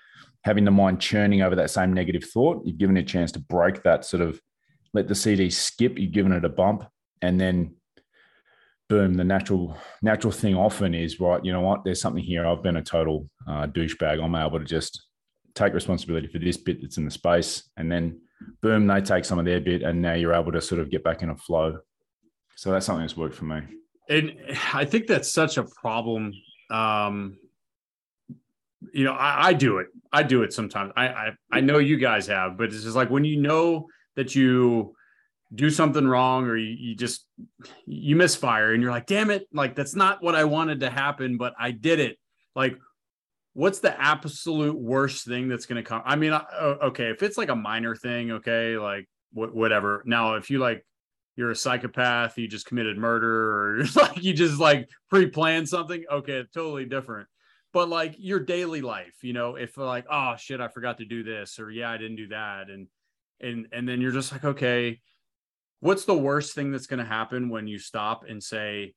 [0.44, 2.66] having the mind churning over that same negative thought.
[2.66, 4.40] You've given it a chance to break that sort of
[4.94, 6.00] let the CD skip.
[6.00, 6.86] You've given it a bump.
[7.22, 7.76] And then
[8.88, 11.44] boom, the natural natural thing often is right.
[11.44, 11.84] You know what?
[11.84, 12.46] There's something here.
[12.46, 14.24] I've been a total uh, douchebag.
[14.24, 15.06] I'm able to just
[15.56, 18.20] take responsibility for this bit that's in the space, and then
[18.62, 21.04] boom, they take some of their bit, and now you're able to sort of get
[21.04, 21.80] back in a flow.
[22.56, 23.62] So that's something that's worked for me.
[24.08, 24.34] And
[24.74, 26.34] I think that's such a problem.
[26.70, 27.38] Um,
[28.94, 29.88] you know, I, I do it.
[30.14, 30.94] I do it sometimes.
[30.96, 34.36] I, I I know you guys have, but it's just like when you know that
[34.36, 34.96] you
[35.54, 37.28] do something wrong or you, you just
[37.86, 41.38] you misfire and you're like damn it like that's not what i wanted to happen
[41.38, 42.18] but i did it
[42.56, 42.78] like
[43.56, 46.02] what's the absolute worst thing that's going to come?
[46.06, 46.44] I mean, uh,
[46.84, 50.04] okay, if it's like a minor thing, okay, like wh- whatever.
[50.06, 50.86] Now, if you like,
[51.38, 56.44] you're a psychopath, you just committed murder, or like you just like pre-planned something, okay,
[56.54, 57.28] totally different.
[57.74, 61.24] But like your daily life, you know, if like, oh shit, I forgot to do
[61.24, 62.88] this, or yeah, I didn't do that, and
[63.40, 65.00] and and then you're just like, okay,
[65.80, 68.94] what's the worst thing that's going to happen when you stop and say,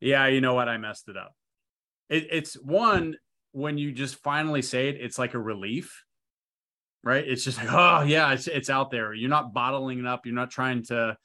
[0.00, 1.34] yeah, you know what, I messed it up.
[2.10, 3.16] It, it's one
[3.56, 6.04] when you just finally say it, it's like a relief,
[7.02, 7.26] right?
[7.26, 9.14] It's just like, oh yeah, it's it's out there.
[9.14, 10.26] You're not bottling it up.
[10.26, 11.16] You're not trying to,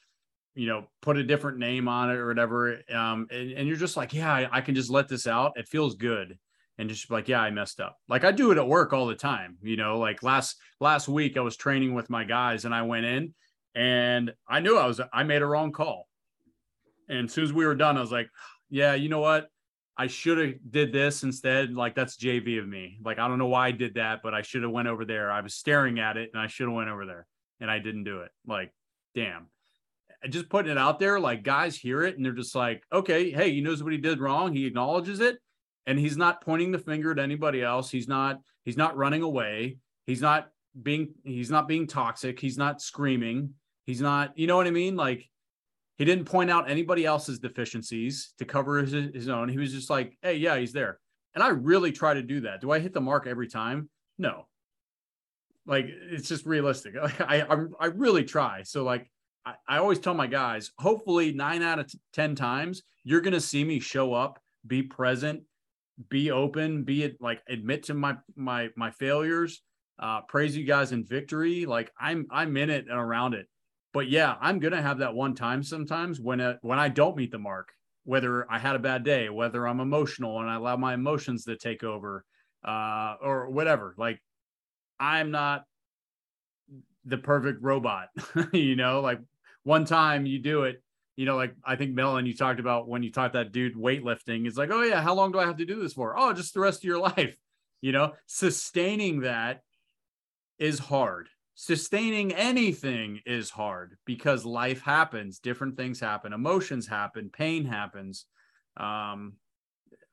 [0.55, 2.79] you know, put a different name on it or whatever.
[2.89, 5.53] Um, and, and you're just like, yeah, I, I, can just let this out.
[5.57, 6.37] It feels good.
[6.77, 7.97] And just like, yeah, I messed up.
[8.07, 9.57] Like I do it at work all the time.
[9.61, 13.05] You know, like last last week I was training with my guys and I went
[13.05, 13.33] in
[13.75, 16.07] and I knew I was I made a wrong call.
[17.09, 18.29] And as soon as we were done, I was like,
[18.69, 19.49] yeah, you know what?
[20.01, 21.75] I should have did this instead.
[21.75, 22.97] Like that's JV of me.
[23.05, 25.31] Like I don't know why I did that, but I should have went over there.
[25.31, 27.27] I was staring at it and I should have went over there
[27.59, 28.31] and I didn't do it.
[28.47, 28.73] Like,
[29.13, 29.45] damn.
[30.27, 33.51] Just putting it out there, like guys hear it and they're just like, okay, hey,
[33.51, 34.55] he knows what he did wrong.
[34.55, 35.37] He acknowledges it,
[35.85, 37.91] and he's not pointing the finger at anybody else.
[37.91, 39.77] He's not, he's not running away.
[40.07, 40.49] He's not
[40.81, 42.39] being, he's not being toxic.
[42.39, 43.53] He's not screaming.
[43.85, 44.95] He's not, you know what I mean?
[44.95, 45.29] Like
[46.01, 49.47] he didn't point out anybody else's deficiencies to cover his, his own.
[49.47, 50.97] He was just like, hey, yeah, he's there.
[51.35, 52.59] And I really try to do that.
[52.59, 53.87] Do I hit the mark every time?
[54.17, 54.47] No.
[55.67, 56.95] Like it's just realistic.
[57.19, 58.63] I I, I really try.
[58.63, 59.11] So like
[59.45, 63.39] I, I always tell my guys, hopefully nine out of t- ten times you're gonna
[63.39, 65.43] see me show up, be present,
[66.09, 69.61] be open, be it like admit to my my my failures,
[69.99, 71.67] uh, praise you guys in victory.
[71.67, 73.45] Like I'm I'm in it and around it.
[73.93, 77.31] But yeah, I'm gonna have that one time sometimes when it, when I don't meet
[77.31, 77.73] the mark,
[78.03, 81.57] whether I had a bad day, whether I'm emotional and I allow my emotions to
[81.57, 82.25] take over,
[82.63, 83.93] uh, or whatever.
[83.97, 84.21] Like
[84.99, 85.65] I'm not
[87.05, 88.09] the perfect robot,
[88.53, 89.01] you know.
[89.01, 89.19] Like
[89.63, 90.81] one time you do it,
[91.15, 94.47] you know, like I think Melon, you talked about when you taught that dude weightlifting.
[94.47, 96.17] It's like, oh yeah, how long do I have to do this for?
[96.17, 97.35] Oh, just the rest of your life.
[97.81, 99.61] You know, sustaining that
[100.59, 101.29] is hard.
[101.61, 108.25] Sustaining anything is hard because life happens, different things happen, emotions happen, pain happens,
[108.77, 109.33] um,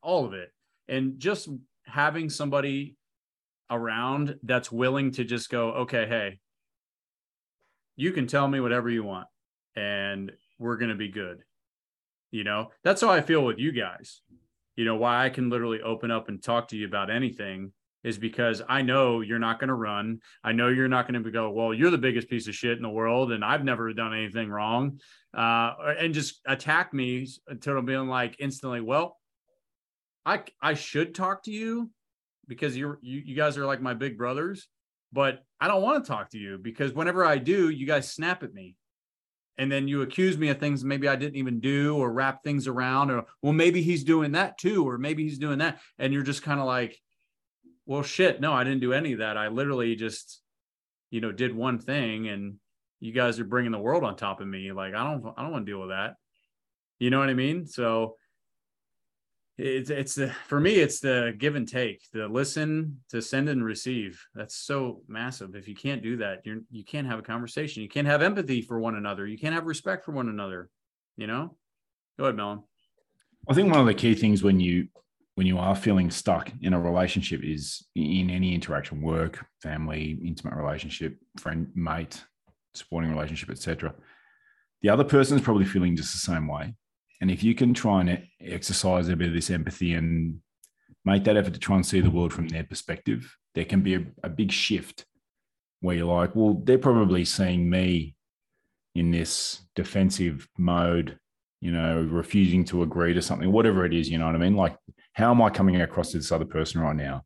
[0.03, 0.53] all of it.
[0.89, 1.49] And just
[1.87, 2.97] having somebody
[3.71, 6.39] around that's willing to just go, okay, hey,
[7.97, 9.29] you can tell me whatever you want
[9.75, 11.39] and we're going to be good.
[12.31, 14.21] You know, that's how I feel with you guys.
[14.77, 17.73] You know, why I can literally open up and talk to you about anything
[18.05, 20.21] is because I know you're not going to run.
[20.45, 22.83] I know you're not going to go, well, you're the biggest piece of shit in
[22.83, 25.01] the world and I've never done anything wrong.
[25.37, 29.17] Uh, and just attack me until I'm being like instantly, well,
[30.25, 31.91] I, I should talk to you
[32.47, 34.69] because you're, you, you guys are like my big brothers,
[35.13, 38.43] but I don't want to talk to you because whenever I do, you guys snap
[38.43, 38.77] at me
[39.59, 42.67] and then you accuse me of things maybe I didn't even do or wrap things
[42.67, 46.23] around or well maybe he's doing that too or maybe he's doing that and you're
[46.23, 46.99] just kind of like
[47.89, 49.37] well shit no I didn't do any of that.
[49.37, 50.41] I literally just
[51.11, 52.55] you know did one thing and
[53.01, 54.71] you guys are bringing the world on top of me.
[54.71, 56.15] Like I don't I don't want to deal with that.
[57.01, 57.67] You know what I mean?
[57.67, 58.15] So
[59.57, 63.65] it's it's the for me it's the give and take the listen to send and
[63.65, 64.25] receive.
[64.37, 65.57] That's so massive.
[65.57, 67.83] If you can't do that you're you can't have a conversation.
[67.83, 69.27] You can't have empathy for one another.
[69.27, 70.71] You can't have respect for one another
[71.19, 71.55] you know?
[72.17, 72.63] Go ahead melon.
[73.49, 74.89] I think one of the key things when you
[75.39, 80.55] when you are feeling stuck in a relationship is in any interaction work family intimate
[80.55, 82.25] relationship friend mate
[82.75, 83.95] supporting relationship etc
[84.83, 86.75] the other person is probably feeling just the same way
[87.21, 90.41] and if you can try and exercise a bit of this empathy and
[91.05, 93.95] make that effort to try and see the world from their perspective, there can be
[93.95, 95.05] a, a big shift
[95.81, 98.15] where you're like, well, they're probably seeing me
[98.95, 101.19] in this defensive mode,
[101.61, 104.57] you know, refusing to agree to something, whatever it is, you know what I mean?
[104.57, 104.77] Like,
[105.19, 107.25] how am I coming across to this other person right now?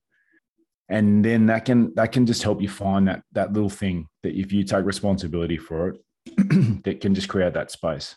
[0.89, 4.35] And then that can that can just help you find that that little thing that
[4.35, 6.01] if you take responsibility for it,
[6.85, 8.17] that can just create that space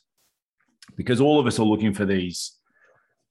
[0.95, 2.53] because all of us are looking for these.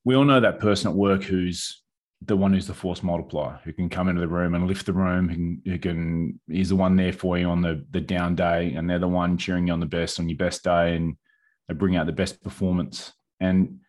[0.04, 1.82] We all know that person at work who's
[2.20, 4.92] the one who's the force multiplier, who can come into the room and lift the
[4.92, 8.88] room, who can, is the one there for you on the the down day, and
[8.88, 11.16] they're the one cheering you on the best on your best day, and
[11.68, 13.12] they bring out the best performance.
[13.40, 13.80] And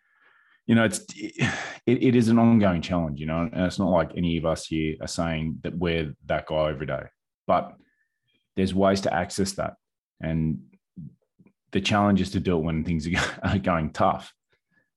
[0.66, 1.48] you know, it's it,
[1.86, 4.96] it is an ongoing challenge, you know, and it's not like any of us here
[5.02, 7.04] are saying that we're that guy every day,
[7.46, 7.74] but
[8.56, 9.76] there's ways to access that,
[10.22, 10.60] and
[11.76, 13.06] the challenge is to do it when things
[13.44, 14.34] are going tough,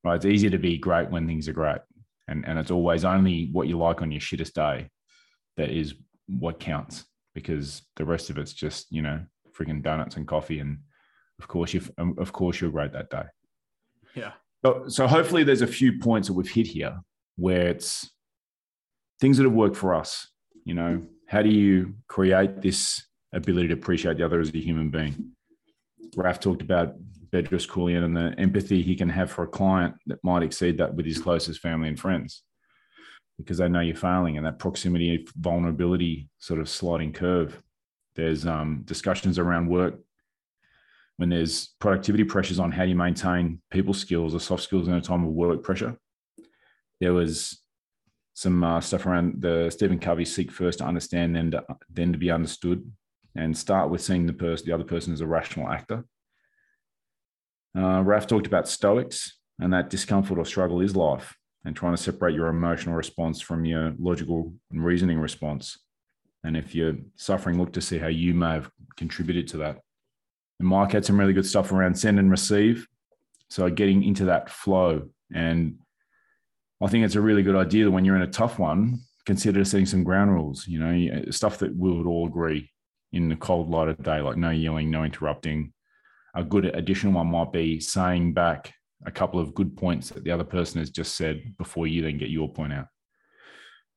[0.05, 0.15] right?
[0.15, 1.81] It's easier to be great when things are great.
[2.29, 4.89] And, and it's always only what you like on your shittest day
[5.57, 5.95] that is
[6.29, 7.05] what counts
[7.35, 9.21] because the rest of it's just, you know,
[9.59, 10.61] freaking donuts and coffee.
[10.61, 10.79] And
[11.41, 13.25] of course, you of course you're great that day.
[14.15, 14.33] Yeah.
[14.89, 17.01] So, hopefully there's a few points that we've hit here
[17.37, 18.11] where it's
[19.21, 20.29] things that have worked for us.
[20.65, 23.03] You know, how do you create this
[23.33, 25.33] ability to appreciate the other as a human being?
[26.17, 26.95] Raf talked about
[27.31, 30.95] Bedros Keuilian and the empathy he can have for a client that might exceed that
[30.95, 32.43] with his closest family and friends
[33.37, 37.63] because they know you're failing and that proximity vulnerability sort of sliding curve.
[38.17, 40.01] There's um, discussions around work
[41.19, 44.95] when there's productivity pressures on how do you maintain people skills or soft skills in
[44.95, 45.99] a time of work pressure.
[47.01, 47.61] There was
[48.35, 52.19] some uh, stuff around the Stephen Covey seek first to understand, then to, then to
[52.19, 52.89] be understood
[53.35, 56.05] and start with seeing the person, the other person as a rational actor.
[57.77, 62.03] Uh, Raf talked about stoics and that discomfort or struggle is life and trying to
[62.03, 65.77] separate your emotional response from your logical and reasoning response.
[66.45, 69.81] And if you're suffering, look to see how you may have contributed to that.
[70.59, 72.87] And Mike had some really good stuff around send and receive.
[73.51, 75.09] So getting into that flow.
[75.33, 75.79] And
[76.83, 79.65] I think it's a really good idea that when you're in a tough one, consider
[79.65, 82.71] setting some ground rules, you know, stuff that we would all agree
[83.13, 85.73] in the cold light of day, like no yelling, no interrupting.
[86.35, 88.73] A good additional one might be saying back
[89.07, 92.19] a couple of good points that the other person has just said before you then
[92.19, 92.87] get your point out.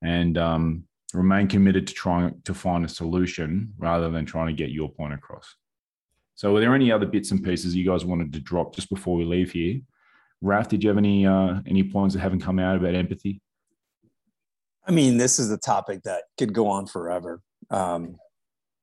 [0.01, 0.83] And um,
[1.13, 5.13] remain committed to trying to find a solution rather than trying to get your point
[5.13, 5.55] across.
[6.41, 9.15] So, are there any other bits and pieces you guys wanted to drop just before
[9.15, 9.79] we leave here?
[10.41, 13.39] Raf, did you have any uh, any points that haven't come out about empathy?
[14.87, 17.41] I mean, this is a topic that could go on forever.
[17.69, 18.15] Um,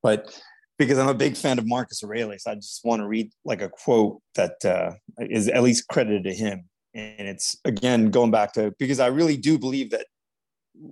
[0.01, 0.41] but
[0.77, 3.67] because I'm a big fan of Marcus Aurelius, I just want to read like a
[3.67, 6.63] quote that uh, is at least credited to him.
[6.93, 10.05] And it's again going back to because I really do believe that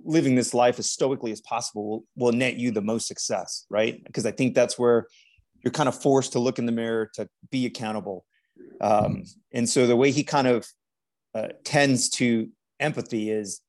[0.04, 4.04] living this life as stoically as possible will, will net you the most success, right?
[4.04, 5.06] Because I think that's where
[5.62, 8.24] you're kind of forced to look in the mirror to be accountable.
[8.80, 10.66] Um, and so the way he kind of
[11.34, 12.48] uh, tends to
[12.80, 13.60] empathy is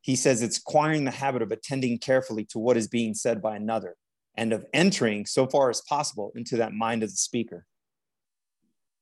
[0.00, 3.56] he says it's acquiring the habit of attending carefully to what is being said by
[3.56, 3.96] another
[4.36, 7.66] and of entering so far as possible into that mind of the speaker.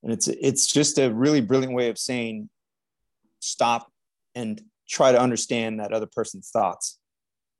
[0.02, 2.48] And it's it's just a really brilliant way of saying
[3.40, 3.90] stop
[4.34, 6.98] and try to understand that other person's thoughts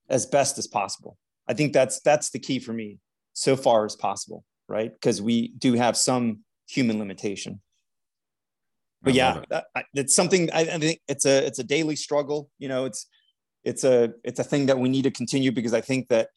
[0.09, 1.19] as best as possible.
[1.49, 2.99] I think that's that's the key for me
[3.37, 4.91] so far as possible, right?
[4.91, 7.61] Because we do have some human limitation.
[9.03, 9.87] But yeah, it.
[9.95, 12.49] it's something I, I think it's a it's a daily struggle.
[12.59, 13.07] You know, it's
[13.63, 16.31] it's a it's a thing that we need to continue because I think that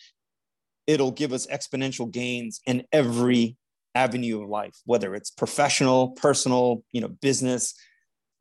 [0.88, 3.56] it'll give us exponential gains in every
[3.95, 7.76] avenue of life, whether it's professional, personal, you know, business,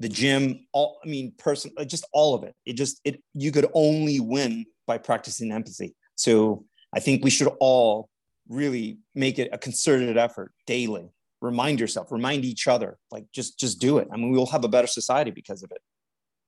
[0.01, 2.57] the gym, all I mean, person, just all of it.
[2.67, 5.95] It just it you could only win by practicing empathy.
[6.17, 8.11] So I think we should all
[8.49, 11.11] really make it a concerted effort daily.
[11.40, 14.09] Remind yourself, remind each other, like just just do it.
[14.12, 15.80] I mean, we'll have a better society because of it.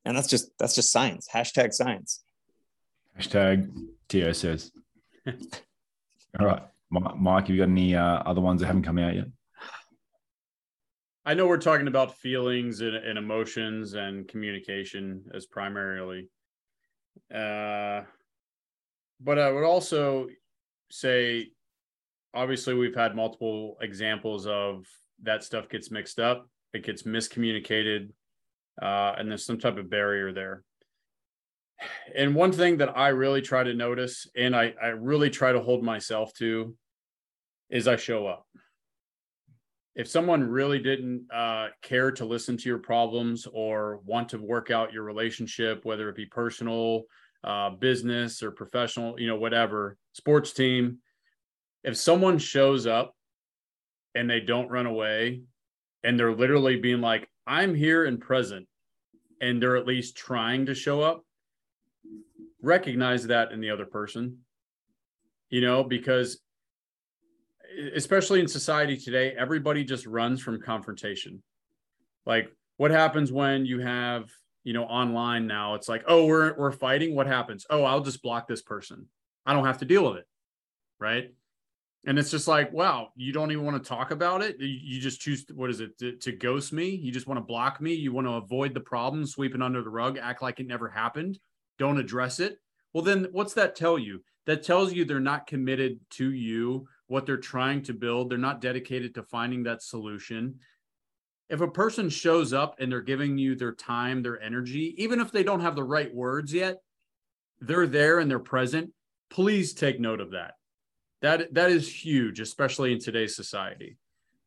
[0.04, 1.28] And that's just that's just science.
[1.32, 2.22] Hashtag science.
[3.18, 3.70] Hashtag
[4.08, 4.72] TSS.
[6.38, 6.62] all right.
[6.90, 9.26] Mike, have you got any uh, other ones that haven't come out yet?
[11.24, 16.28] I know we're talking about feelings and, and emotions and communication as primarily.
[17.32, 18.02] Uh,
[19.20, 20.28] but I would also
[20.90, 21.52] say,
[22.34, 24.86] obviously, we've had multiple examples of
[25.22, 28.10] that stuff gets mixed up, it gets miscommunicated,
[28.80, 30.62] uh, and there's some type of barrier there.
[32.14, 35.60] And one thing that I really try to notice, and I, I really try to
[35.60, 36.76] hold myself to,
[37.70, 38.46] is I show up
[39.94, 44.70] if someone really didn't uh, care to listen to your problems or want to work
[44.70, 47.02] out your relationship, whether it be personal,
[47.42, 50.98] uh, business, or professional, you know, whatever, sports team,
[51.84, 53.14] if someone shows up
[54.14, 55.42] and they don't run away
[56.04, 58.66] and they're literally being like, I'm here and present,
[59.40, 61.24] and they're at least trying to show up,
[62.62, 64.38] recognize that in the other person,
[65.48, 66.40] you know, because
[67.94, 71.42] especially in society today, everybody just runs from confrontation.
[72.26, 74.30] Like, what happens when you have,
[74.64, 75.74] you know, online now?
[75.74, 77.14] It's like, oh, we're we're fighting.
[77.14, 77.66] What happens?
[77.70, 79.06] Oh, I'll just block this person.
[79.46, 80.26] I don't have to deal with it,
[80.98, 81.32] right?
[82.06, 84.56] And it's just like, wow, you don't even want to talk about it.
[84.58, 86.88] You just choose what is it to, to ghost me?
[86.88, 87.92] You just want to block me.
[87.92, 90.88] You want to avoid the problem, sweep it under the rug, act like it never
[90.88, 91.38] happened.
[91.78, 92.58] Don't address it.
[92.94, 94.22] Well, then what's that tell you?
[94.46, 98.30] That tells you they're not committed to you what they're trying to build.
[98.30, 100.58] They're not dedicated to finding that solution.
[101.50, 105.32] If a person shows up and they're giving you their time, their energy, even if
[105.32, 106.78] they don't have the right words yet,
[107.60, 108.92] they're there and they're present.
[109.28, 110.54] Please take note of that.
[111.22, 113.96] That that is huge, especially in today's society.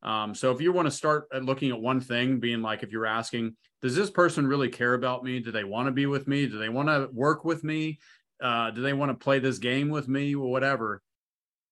[0.02, 3.06] Um, so if you want to start looking at one thing, being like, if you're
[3.06, 5.40] asking, does this person really care about me?
[5.40, 6.46] Do they want to be with me?
[6.46, 8.00] Do they want to work with me?
[8.42, 11.02] Uh, do they want to play this game with me or whatever?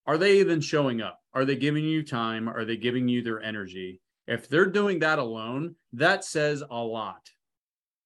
[0.05, 1.19] are they even showing up?
[1.33, 2.49] Are they giving you time?
[2.49, 4.01] Are they giving you their energy?
[4.27, 7.29] If they're doing that alone, that says a lot.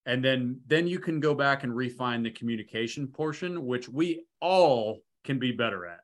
[0.05, 4.99] And then then you can go back and refine the communication portion, which we all
[5.23, 5.99] can be better at.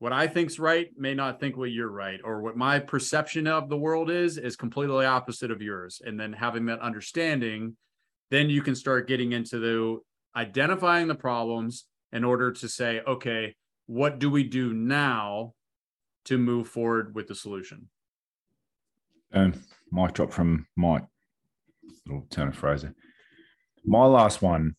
[0.00, 3.68] What I think's right may not think what you're right, or what my perception of
[3.68, 6.00] the world is is completely opposite of yours.
[6.02, 7.76] And then having that understanding,
[8.30, 9.98] then you can start getting into the
[10.34, 13.54] identifying the problems in order to say, okay,
[13.88, 15.52] what do we do now
[16.24, 17.90] to move forward with the solution?
[19.34, 19.52] Um,
[19.92, 21.04] mic drop from Mike.
[22.06, 22.94] Little turn of Fraser.
[23.84, 24.76] My last one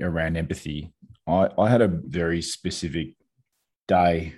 [0.00, 0.92] around empathy.
[1.28, 3.14] I, I had a very specific
[3.92, 4.34] day,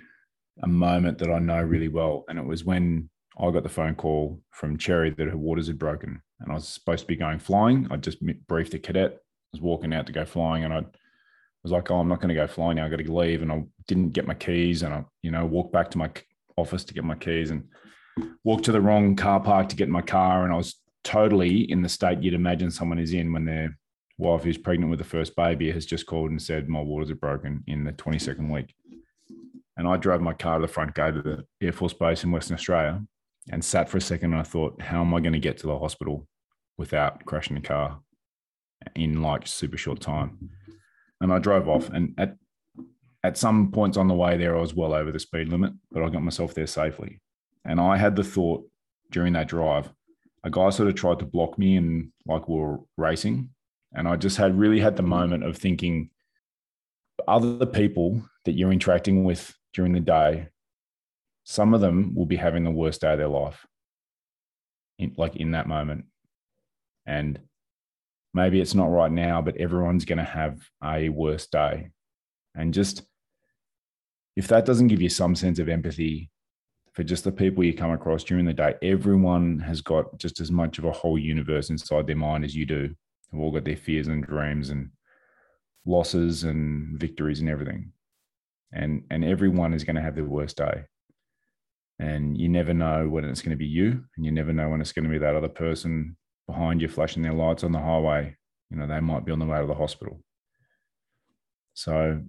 [0.63, 3.95] a moment that I know really well, and it was when I got the phone
[3.95, 7.39] call from Cherry that her waters had broken, and I was supposed to be going
[7.39, 7.87] flying.
[7.91, 9.11] I just briefed the cadet.
[9.13, 9.17] I
[9.53, 10.83] was walking out to go flying, and I
[11.63, 12.85] was like, "Oh, I'm not going to go flying now.
[12.85, 15.73] I got to leave," and I didn't get my keys and I, you know, walked
[15.73, 16.09] back to my
[16.57, 17.67] office to get my keys and
[18.43, 20.43] walked to the wrong car park to get my car.
[20.43, 23.77] And I was totally in the state you'd imagine someone is in when they're
[24.17, 27.15] wife who's pregnant with the first baby has just called and said my waters are
[27.15, 28.73] broken in the 22nd week.
[29.77, 32.31] And I drove my car to the front gate of the Air Force Base in
[32.31, 33.03] Western Australia
[33.51, 35.67] and sat for a second and I thought, how am I going to get to
[35.67, 36.27] the hospital
[36.77, 37.99] without crashing the car
[38.95, 40.49] in like super short time?
[41.21, 42.37] And I drove off and at
[43.25, 46.03] at some points on the way there, I was well over the speed limit, but
[46.03, 47.19] I got myself there safely.
[47.65, 48.63] And I had the thought
[49.09, 49.91] during that drive,
[50.43, 53.49] a guy sort of tried to block me and like we were racing.
[53.95, 56.11] And I just had really had the moment of thinking
[57.27, 60.47] other people that you're interacting with during the day,
[61.43, 63.65] some of them will be having the worst day of their life.
[64.97, 66.05] In, like in that moment.
[67.05, 67.37] And
[68.33, 71.89] maybe it's not right now, but everyone's going to have a worse day.
[72.55, 73.03] And just
[74.37, 76.31] if that doesn't give you some sense of empathy
[76.93, 80.49] for just the people you come across during the day, everyone has got just as
[80.49, 82.95] much of a whole universe inside their mind as you do.
[83.31, 84.91] They've all got their fears and dreams and
[85.85, 87.91] losses and victories and everything.
[88.71, 90.85] And and everyone is going to have their worst day.
[91.99, 94.81] And you never know when it's going to be you, and you never know when
[94.81, 98.35] it's going to be that other person behind you flashing their lights on the highway.
[98.69, 100.21] You know, they might be on the way to the hospital.
[101.73, 102.21] So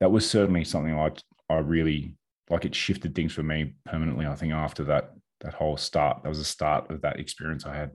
[0.00, 1.10] that was certainly something I
[1.50, 2.16] I really
[2.48, 2.64] like.
[2.64, 4.26] It shifted things for me permanently.
[4.26, 7.76] I think after that that whole start, that was the start of that experience I
[7.76, 7.90] had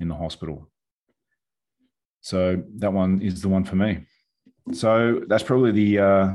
[0.00, 0.70] in the hospital.
[2.20, 4.06] So that one is the one for me.
[4.72, 6.28] So that's probably the uh,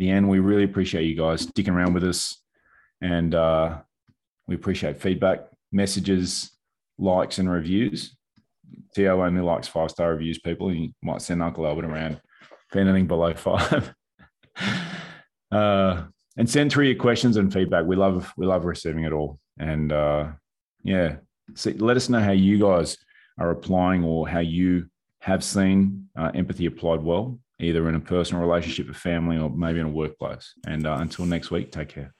[0.00, 0.28] the end.
[0.28, 2.42] We really appreciate you guys sticking around with us,
[3.00, 3.78] and uh,
[4.48, 6.50] we appreciate feedback, messages,
[6.98, 8.16] likes, and reviews.
[8.96, 10.38] To only likes five star reviews.
[10.40, 12.20] People, you might send Uncle Albert around
[12.70, 13.94] for anything below five.
[15.52, 16.04] uh,
[16.36, 17.84] and send through your questions and feedback.
[17.84, 19.38] We love we love receiving it all.
[19.58, 20.28] And uh,
[20.82, 21.16] yeah,
[21.54, 22.96] see, let us know how you guys
[23.38, 24.86] are applying or how you
[25.20, 29.80] have seen uh, empathy applied well, either in a personal relationship, a family, or maybe
[29.80, 30.52] in a workplace.
[30.66, 32.14] And uh, until next week, take care.